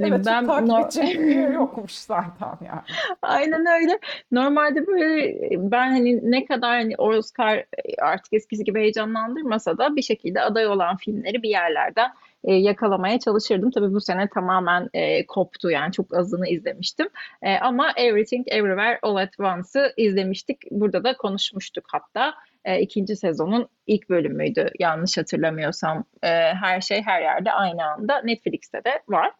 [0.00, 2.80] Evet, Ben takip no- yer yokmuş zaten yani.
[3.22, 3.98] Aynen öyle.
[4.32, 5.38] Normalde böyle
[5.70, 7.64] ben hani ne kadar hani Oscar
[8.02, 12.10] artık eskisi gibi heyecanlandırmasa da bir şekilde aday olan filmleri bir yerlerden
[12.44, 13.70] e, yakalamaya çalışırdım.
[13.70, 17.08] Tabii bu sene tamamen e, koptu yani çok azını izlemiştim.
[17.42, 20.58] E, ama Everything Everywhere All at Once'ı izlemiştik.
[20.70, 22.34] Burada da konuşmuştuk hatta.
[22.64, 26.04] E, ikinci sezonun ilk bölümüydü yanlış hatırlamıyorsam.
[26.22, 29.32] E, her şey her yerde aynı anda Netflix'te de var.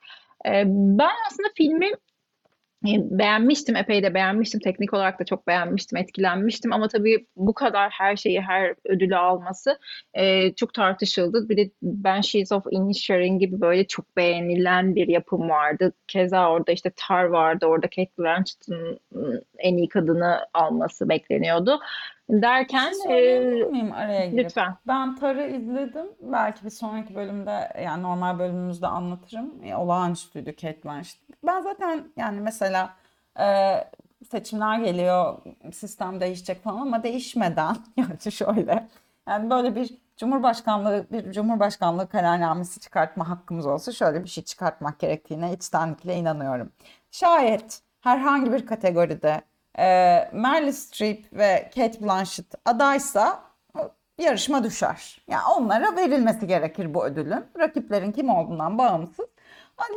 [0.46, 1.90] E, ben aslında filmi
[2.84, 4.60] Beğenmiştim, epey de beğenmiştim.
[4.60, 6.72] Teknik olarak da çok beğenmiştim, etkilenmiştim.
[6.72, 9.78] Ama tabii bu kadar her şeyi, her ödülü alması
[10.14, 11.48] e, çok tartışıldı.
[11.48, 15.92] Bir de Banshees of Inisherin gibi böyle çok beğenilen bir yapım vardı.
[16.08, 17.66] Keza orada işte Tar vardı.
[17.66, 19.00] Orada Cate Blanchett'ın
[19.58, 21.80] en iyi kadını alması bekleniyordu.
[22.30, 24.44] Bir Derken şey e, miyim araya girip?
[24.44, 24.76] lütfen.
[24.86, 26.06] Ben Tar'ı izledim.
[26.20, 29.64] Belki bir sonraki bölümde yani normal bölümümüzde anlatırım.
[29.64, 31.18] E, olağanüstüydü Cate Blanchett.
[31.46, 32.94] Ben zaten yani mesela
[33.40, 33.74] e,
[34.30, 35.38] seçimler geliyor,
[35.72, 38.88] sistem değişecek falan ama değişmeden yani şöyle
[39.28, 45.52] yani böyle bir Cumhurbaşkanlığı bir Cumhurbaşkanlığı kararnamesi çıkartma hakkımız olsa şöyle bir şey çıkartmak gerektiğine
[45.52, 46.72] içtenlikle inanıyorum.
[47.10, 49.42] Şayet herhangi bir kategoride
[49.78, 49.84] e,
[50.32, 53.48] Meryl Streep ve Cate Blanchett adaysa
[54.18, 55.22] yarışma düşer.
[55.28, 57.44] Yani onlara verilmesi gerekir bu ödülün.
[57.58, 59.26] Rakiplerin kim olduğundan bağımsız.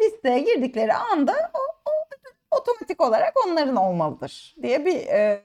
[0.02, 5.44] Listeye girdikleri anda o, o ödül otomatik olarak onların olmalıdır diye bir e,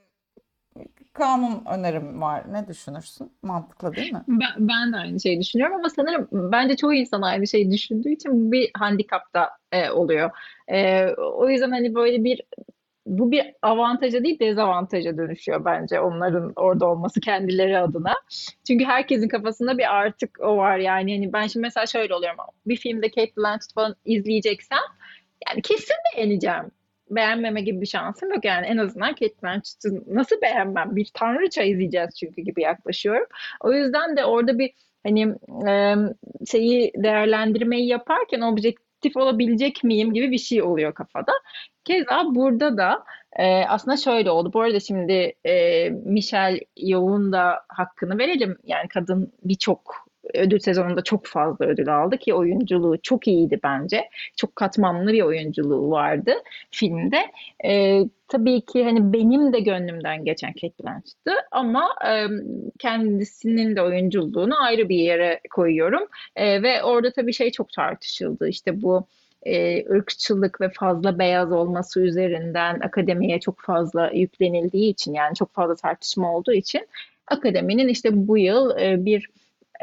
[1.13, 2.45] kanun önerim var.
[2.53, 3.33] Ne düşünürsün?
[3.43, 4.25] Mantıklı değil mi?
[4.29, 8.53] Ben, ben de aynı şeyi düşünüyorum ama sanırım bence çoğu insan aynı şeyi düşündüğü için
[8.53, 10.31] bir handikap da e, oluyor.
[10.69, 12.43] E, o yüzden hani böyle bir
[13.07, 18.15] bu bir avantaja değil dezavantaja dönüşüyor bence onların orada olması kendileri adına.
[18.67, 21.15] Çünkü herkesin kafasında bir artık o var yani.
[21.15, 22.39] Hani ben şimdi mesela şöyle oluyorum.
[22.67, 24.79] Bir filmde Cate Blanchett falan izleyeceksem
[25.49, 26.71] yani kesin beğeneceğim.
[27.11, 30.97] Beğenmeme gibi bir şansım yok yani en azından Cate Blanchett'ı nasıl beğenmem?
[30.97, 33.27] Bir tanrıça izleyeceğiz çünkü gibi yaklaşıyorum.
[33.61, 34.73] O yüzden de orada bir
[35.07, 35.35] hani
[36.51, 38.86] şeyi değerlendirmeyi yaparken objektif
[39.17, 41.33] olabilecek miyim gibi bir şey oluyor kafada.
[41.85, 43.05] Keza burada da
[43.39, 44.53] e, aslında şöyle oldu.
[44.53, 48.57] Bu arada şimdi e, Michelle Yeoh'un da hakkını verelim.
[48.65, 54.09] Yani kadın birçok ödül sezonunda çok fazla ödül aldı ki oyunculuğu çok iyiydi bence.
[54.37, 56.33] Çok katmanlı bir oyunculuğu vardı
[56.71, 57.19] filmde.
[57.65, 62.27] E, tabii ki hani benim de gönlümden geçen Cate Blanchett'tı ama e,
[62.79, 66.07] kendisinin de oyunculuğunu ayrı bir yere koyuyorum.
[66.37, 68.49] E, ve orada tabii şey çok tartışıldı.
[68.49, 69.07] İşte bu
[69.43, 75.77] e, ırkçılık ve fazla beyaz olması üzerinden akademiye çok fazla yüklenildiği için yani çok fazla
[75.77, 76.89] tartışma olduğu için
[77.27, 79.29] akademinin işte bu yıl e, bir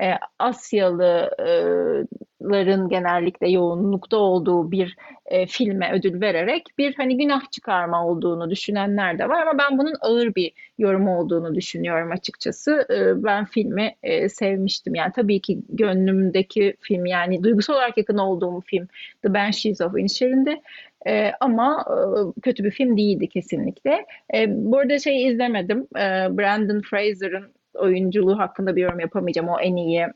[0.01, 8.49] e, Asyalıların genellikle yoğunlukta olduğu bir e, filme ödül vererek bir hani günah çıkarma olduğunu
[8.49, 12.87] düşünenler de var ama ben bunun ağır bir yorum olduğunu düşünüyorum açıkçası.
[12.89, 14.95] E, ben filmi e, sevmiştim.
[14.95, 18.87] Yani tabii ki gönlümdeki film yani duygusal olarak yakın olduğum film
[19.21, 20.61] The Banshees of Inisherin'di.
[21.07, 21.95] E, ama e,
[22.41, 24.05] kötü bir film değildi kesinlikle.
[24.33, 25.87] E, bu arada şey izlemedim.
[25.95, 26.01] E,
[26.37, 29.49] Brandon Fraser'ın oyunculuğu hakkında bir yorum yapamayacağım.
[29.49, 30.07] O en iyi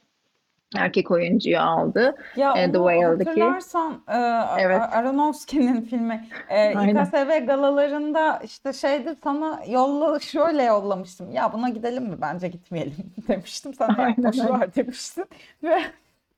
[0.78, 2.16] erkek oyuncuyu aldı.
[2.36, 3.30] Ya E, The Whale'daki.
[3.30, 4.18] hatırlarsan e,
[4.62, 4.82] Evet.
[4.92, 6.72] Aronofsky'nin filmi e.
[6.90, 11.32] İKSV galalarında işte şeydi sana yolla şöyle yollamıştım.
[11.32, 12.16] Ya buna gidelim mi?
[12.22, 12.96] Bence gitmeyelim
[13.28, 13.74] demiştim.
[13.74, 14.50] Sen de Aynen boş öyle.
[14.50, 15.26] ver demiştin.
[15.64, 15.80] Ve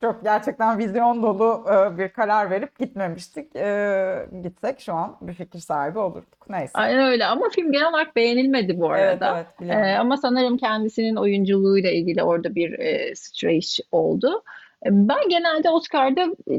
[0.02, 3.56] çok gerçekten vizyon dolu e, bir karar verip gitmemiştik.
[3.56, 6.50] E, gitsek şu an bir fikir sahibi olurduk.
[6.50, 6.72] Neyse.
[6.74, 9.38] Aynen öyle ama film genel olarak beğenilmedi bu Evet arada.
[9.38, 9.96] evet Ee, biliyorum.
[10.00, 14.44] ama sanırım kendisinin oyunculuğuyla ilgili orada bir e, streç oldu.
[14.86, 16.54] E, Ben genelde Oscar'da e,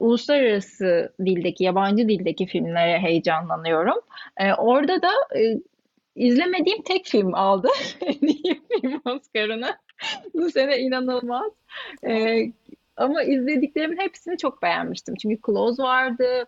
[0.00, 3.96] uluslararası dildeki, yabancı dildeki filmlere heyecanlanıyorum.
[4.36, 5.58] E, orada da e,
[6.16, 7.68] izlemediğim tek film aldı
[8.00, 9.76] en iyi film Oscar'ını.
[10.34, 11.52] Bu sene inanılmaz.
[12.06, 12.42] E,
[12.96, 15.14] ama izlediklerimin hepsini çok beğenmiştim.
[15.14, 16.44] Çünkü Close vardı,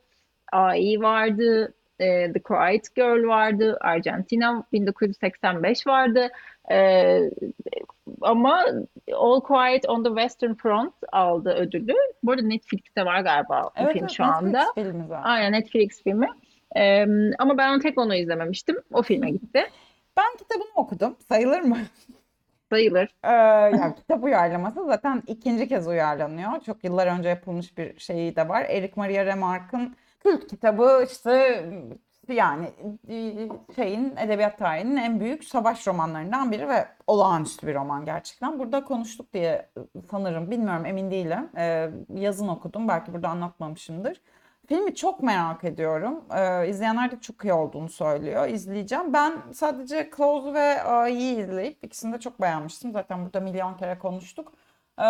[0.52, 6.28] AI vardı, e, The Quiet Girl vardı, Argentina 1985 vardı.
[6.70, 7.20] E,
[8.20, 8.64] ama
[9.14, 11.94] All Quiet on the Western Front aldı ödülü.
[12.22, 14.58] Bu arada Netflix'te var galiba bu Evet film evet şu anda.
[14.58, 15.22] Netflix filmi zaten.
[15.22, 16.28] Aynen Netflix filmi.
[16.76, 17.06] E,
[17.38, 18.76] ama ben tek onu izlememiştim.
[18.92, 19.66] O filme gitti.
[20.16, 21.16] Ben kitabını okudum.
[21.28, 21.78] Sayılır mı?
[22.70, 23.14] Sayılır.
[23.24, 23.32] Ee,
[23.76, 26.60] yani kitap uyarlaması zaten ikinci kez uyarlanıyor.
[26.60, 28.66] Çok yıllar önce yapılmış bir şeyi de var.
[28.68, 31.64] Eric Maria Remarque'ın kült kitabı işte
[32.28, 32.66] yani
[33.08, 38.58] e, şeyin edebiyat tarihinin en büyük savaş romanlarından biri ve olağanüstü bir roman gerçekten.
[38.58, 39.68] Burada konuştuk diye
[40.10, 41.48] sanırım bilmiyorum emin değilim.
[41.56, 44.20] Ee, yazın okudum belki burada anlatmamışımdır.
[44.66, 46.24] Filmi çok merak ediyorum.
[46.36, 48.48] Ee, izleyenler de çok iyi olduğunu söylüyor.
[48.48, 49.12] İzleyeceğim.
[49.12, 52.92] Ben sadece Close ve A'yı izleyip ikisini de çok beğenmiştim.
[52.92, 54.52] Zaten burada milyon kere konuştuk.
[54.98, 55.02] Ee,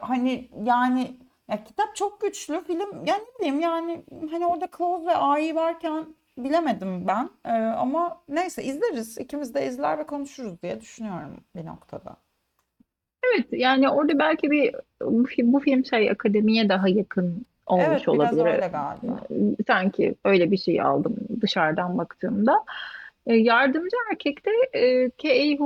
[0.00, 1.16] hani yani
[1.48, 2.64] ya kitap çok güçlü.
[2.64, 6.06] Film yani ne bileyim yani hani orada Close ve A'yı varken
[6.38, 7.30] bilemedim ben.
[7.44, 9.18] Ee, ama neyse izleriz.
[9.18, 12.16] İkimiz de izler ve konuşuruz diye düşünüyorum bir noktada.
[13.24, 14.74] Evet yani orada belki bir
[15.42, 18.44] bu film şey akademiye daha yakın olmuş Evet biraz olabilir.
[18.44, 19.20] öyle galiba.
[19.66, 22.64] Sanki öyle bir şey aldım dışarıdan baktığımda.
[23.26, 25.58] E, yardımcı erkekte e, Kei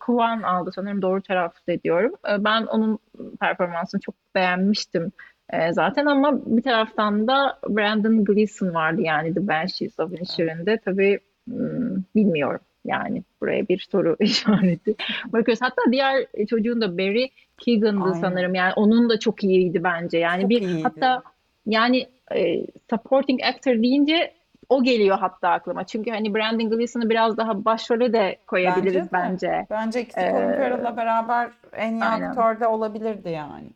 [0.00, 2.12] Kwan aldı sanırım doğru telaffuz ediyorum.
[2.30, 2.98] E, ben onun
[3.40, 5.12] performansını çok beğenmiştim
[5.50, 10.78] e, zaten ama bir taraftan da Brandon Gleeson vardı yani The Banshees of Inisherin'de.
[10.84, 11.18] Tabii
[11.48, 14.94] hmm, bilmiyorum yani buraya bir soru işareti
[15.32, 15.62] bakıyoruz.
[15.62, 18.20] Hatta diğer çocuğun da Barry Keoghan'dı Aynen.
[18.20, 20.18] sanırım yani onun da çok iyiydi bence.
[20.18, 20.82] Yani Çok bir iyiydi.
[20.82, 21.22] hatta
[21.66, 24.32] yani e, supporting actor deyince
[24.68, 25.84] o geliyor hatta aklıma.
[25.84, 29.52] Çünkü hani Brandon Gleeson'ı biraz daha başrole de koyabiliriz Bence de.
[29.52, 29.66] bence.
[29.70, 33.70] Bence ikisi Ee, Colin Farrell'la beraber en iyi aktör de olabilirdi yani.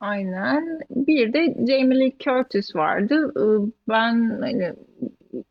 [0.00, 0.80] Aynen.
[0.90, 3.32] Bir de Jamie Lee Curtis vardı.
[3.38, 4.72] Ee, Ben hani,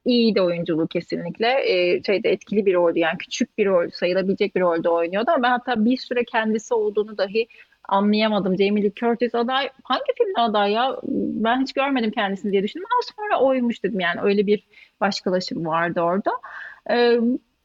[0.06, 1.48] iyi de oyunculuğu kesinlikle.
[1.48, 3.00] Ee, şeyde etkili bir roldü.
[3.00, 7.18] Yani küçük bir rol sayılabilecek bir rolde oynuyordu ama ben hatta bir süre kendisi olduğunu
[7.18, 7.48] dahi
[7.90, 8.58] anlayamadım.
[8.58, 10.98] Jamie Lee Curtis aday hangi filmde aday ya?
[11.44, 12.88] Ben hiç görmedim kendisini diye düşündüm.
[12.94, 14.64] Ama sonra oymuş dedim yani öyle bir
[15.02, 16.32] başkalaşım vardı orada.
[16.90, 17.20] Ee,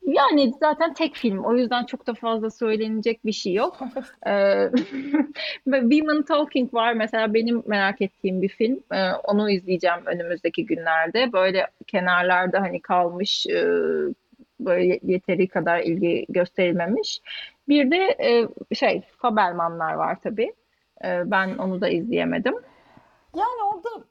[0.09, 1.45] Yani zaten tek film.
[1.45, 3.79] O yüzden çok da fazla söylenecek bir şey yok.
[4.27, 4.71] Ee,
[5.65, 8.83] Women Talking var mesela benim merak ettiğim bir film.
[8.93, 11.33] Ee, onu izleyeceğim önümüzdeki günlerde.
[11.33, 13.65] Böyle kenarlarda hani kalmış e,
[14.61, 17.21] böyle yeteri kadar ilgi gösterilmemiş.
[17.69, 20.53] Bir de e, şey Fabelmanlar var tabii.
[21.05, 22.55] Ee, ben onu da izleyemedim.
[23.37, 24.05] Yani orada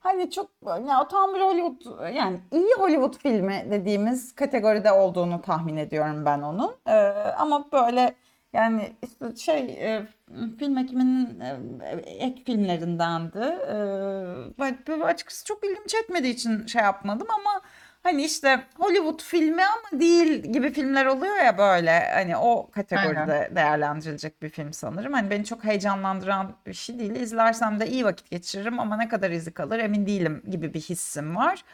[0.00, 0.50] hani çok
[0.88, 6.42] ya o tam bir Hollywood yani iyi Hollywood filmi dediğimiz kategoride olduğunu tahmin ediyorum ben
[6.42, 6.76] onun.
[6.86, 6.92] Ee,
[7.38, 8.14] ama böyle
[8.52, 10.06] yani işte şey e,
[10.58, 13.38] film ekiminin e, ek filmlerindendi.
[13.38, 13.74] Ee,
[14.88, 17.60] böyle açıkçası çok ilgimi çekmediği için şey yapmadım ama
[18.06, 24.42] hani işte Hollywood filmi ama değil gibi filmler oluyor ya böyle hani o kategoride değerlendirilecek
[24.42, 25.12] bir film sanırım.
[25.12, 27.14] Hani beni çok heyecanlandıran bir şey değil.
[27.14, 31.36] İzlersem de iyi vakit geçiririm ama ne kadar izi kalır emin değilim gibi bir hissim
[31.36, 31.64] var.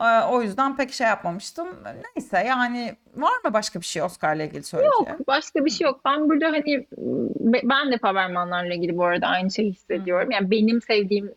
[0.00, 1.68] Ee, O yüzden pek şey yapmamıştım.
[2.16, 5.18] Neyse yani var mı başka bir şey Oscar'la ilgili söyleyeceğim?
[5.18, 6.00] Yok, başka bir şey yok.
[6.04, 6.86] Ben burada hani
[7.40, 10.30] be- ben de Fabelmanlarla ilgili bu arada aynı şeyi hissediyorum.
[10.30, 11.34] Yani benim sevdiğim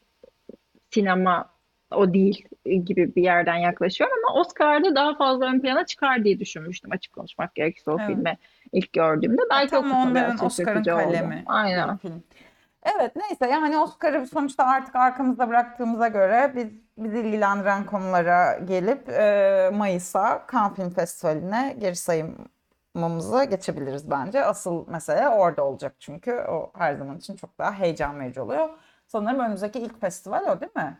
[0.91, 1.49] sinema
[1.91, 6.91] o değil gibi bir yerden yaklaşıyorum ama Oscar'da daha fazla ön plana çıkar diye düşünmüştüm
[6.91, 8.07] açık konuşmak gerekirse o Evet.
[8.07, 8.37] filmi
[8.71, 9.41] ilk gördüğümde.
[9.49, 11.03] Belki o Tam kısmı onların Oscar'ın şaşırtıcı oldu.
[11.03, 11.99] kalemi Aynen.
[12.83, 16.67] Evet neyse yani Oscar'ı sonuçta artık arkamızda bıraktığımıza göre biz
[16.97, 24.45] bizi ilgilendiren konulara gelip e, Mayıs'a Cannes Film Festivali'ne geri sayımımıza geçebiliriz bence.
[24.45, 28.69] Asıl mesele orada olacak çünkü o her zaman için çok daha heyecan verici oluyor.
[29.07, 30.97] Sanırım önümüzdeki ilk festival o değil mi?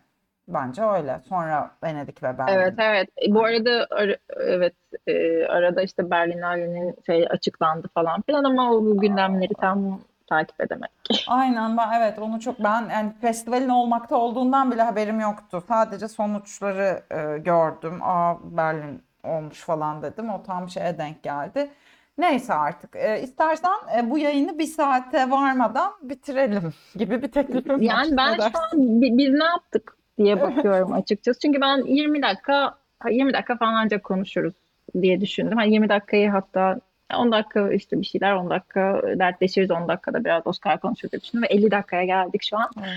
[0.54, 1.22] Bence öyle.
[1.30, 2.54] Sonra Venedik ve Berlin.
[2.54, 3.10] Evet evet.
[3.28, 4.74] E, Bu arada ara- evet
[5.08, 10.00] e, arada işte Berlinale'nin şey açıklandı falan filan ama o gündemleri tam
[10.30, 10.90] takip edemedim.
[11.28, 15.64] Aynen ben evet onu çok ben yani festivalin olmakta olduğundan bile haberim yoktu.
[15.68, 18.00] Sadece sonuçları e, gördüm.
[18.04, 20.30] Aa Berlin olmuş falan dedim.
[20.30, 21.70] O tam şeye denk geldi.
[22.18, 22.96] Neyse artık.
[22.96, 27.82] E, istersen e, bu yayını bir saate varmadan bitirelim gibi bir teklifim var.
[27.82, 31.40] Yani ben şu an bi- biz ne yaptık diye bakıyorum açıkçası.
[31.40, 32.76] Çünkü ben 20 dakika
[33.10, 34.54] 20 dakika falan ancak konuşuruz
[35.02, 35.58] diye düşündüm.
[35.58, 36.80] Hani 20 dakikayı hatta
[37.18, 41.44] 10 dakika işte bir şeyler 10 dakika dertleşiriz 10 dakikada biraz Oscar konuşuruz diye düşündüm
[41.44, 42.70] ve 50 dakikaya geldik şu an.
[42.80, 42.90] Evet.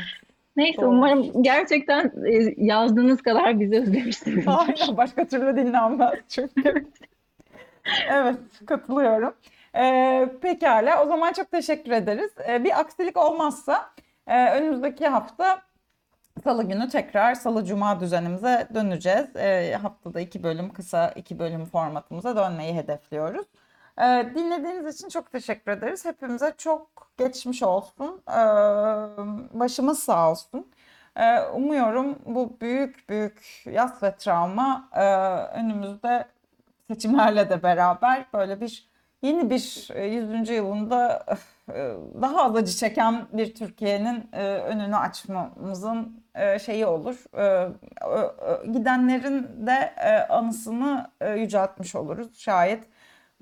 [0.57, 0.89] Neyse Doğru.
[0.89, 4.53] umarım gerçekten e, yazdığınız kadar bizi özlemişsinizdir.
[4.59, 6.87] Aynen başka türlü dinlenmez çünkü.
[8.11, 9.35] Evet katılıyorum.
[9.77, 12.31] Ee, pekala o zaman çok teşekkür ederiz.
[12.49, 13.91] Ee, bir aksilik olmazsa
[14.27, 15.63] e, önümüzdeki hafta
[16.43, 19.37] Salı günü tekrar Salı Cuma düzenimize döneceğiz.
[19.37, 23.47] Ee, haftada iki bölüm kısa iki bölüm formatımıza dönmeyi hedefliyoruz.
[23.99, 26.05] Ee, dinlediğiniz için çok teşekkür ederiz.
[26.05, 28.23] Hepimize çok geçmiş olsun.
[28.29, 28.35] Ee,
[29.59, 30.67] başımız sağ olsun.
[31.17, 35.05] Ee, umuyorum bu büyük büyük yas ve travma e,
[35.61, 36.25] önümüzde
[36.91, 38.89] seçimlerle de beraber böyle bir
[39.25, 40.51] yeni bir e, 100.
[40.51, 41.25] yılında
[41.69, 41.75] e,
[42.23, 47.17] daha az acı çeken bir Türkiye'nin e, önünü açmamızın e, şeyi olur.
[47.39, 47.69] E,
[48.73, 52.39] Gidenlerin de e, anısını e, yüceltmiş oluruz.
[52.39, 52.85] Şayet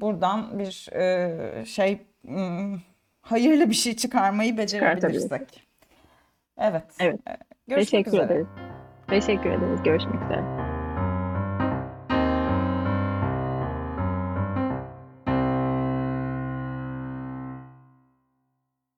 [0.00, 2.78] buradan bir e, şey hmm,
[3.22, 5.68] hayırlı bir şey çıkarmayı becerebilirsek.
[6.58, 6.84] Evet.
[7.00, 7.20] Evet.
[7.28, 7.36] E,
[7.68, 8.24] Görüşmek Teşekkür üzere.
[8.24, 8.46] ederiz.
[9.08, 9.82] Teşekkür ederiz.
[9.82, 10.61] Görüşmek üzere.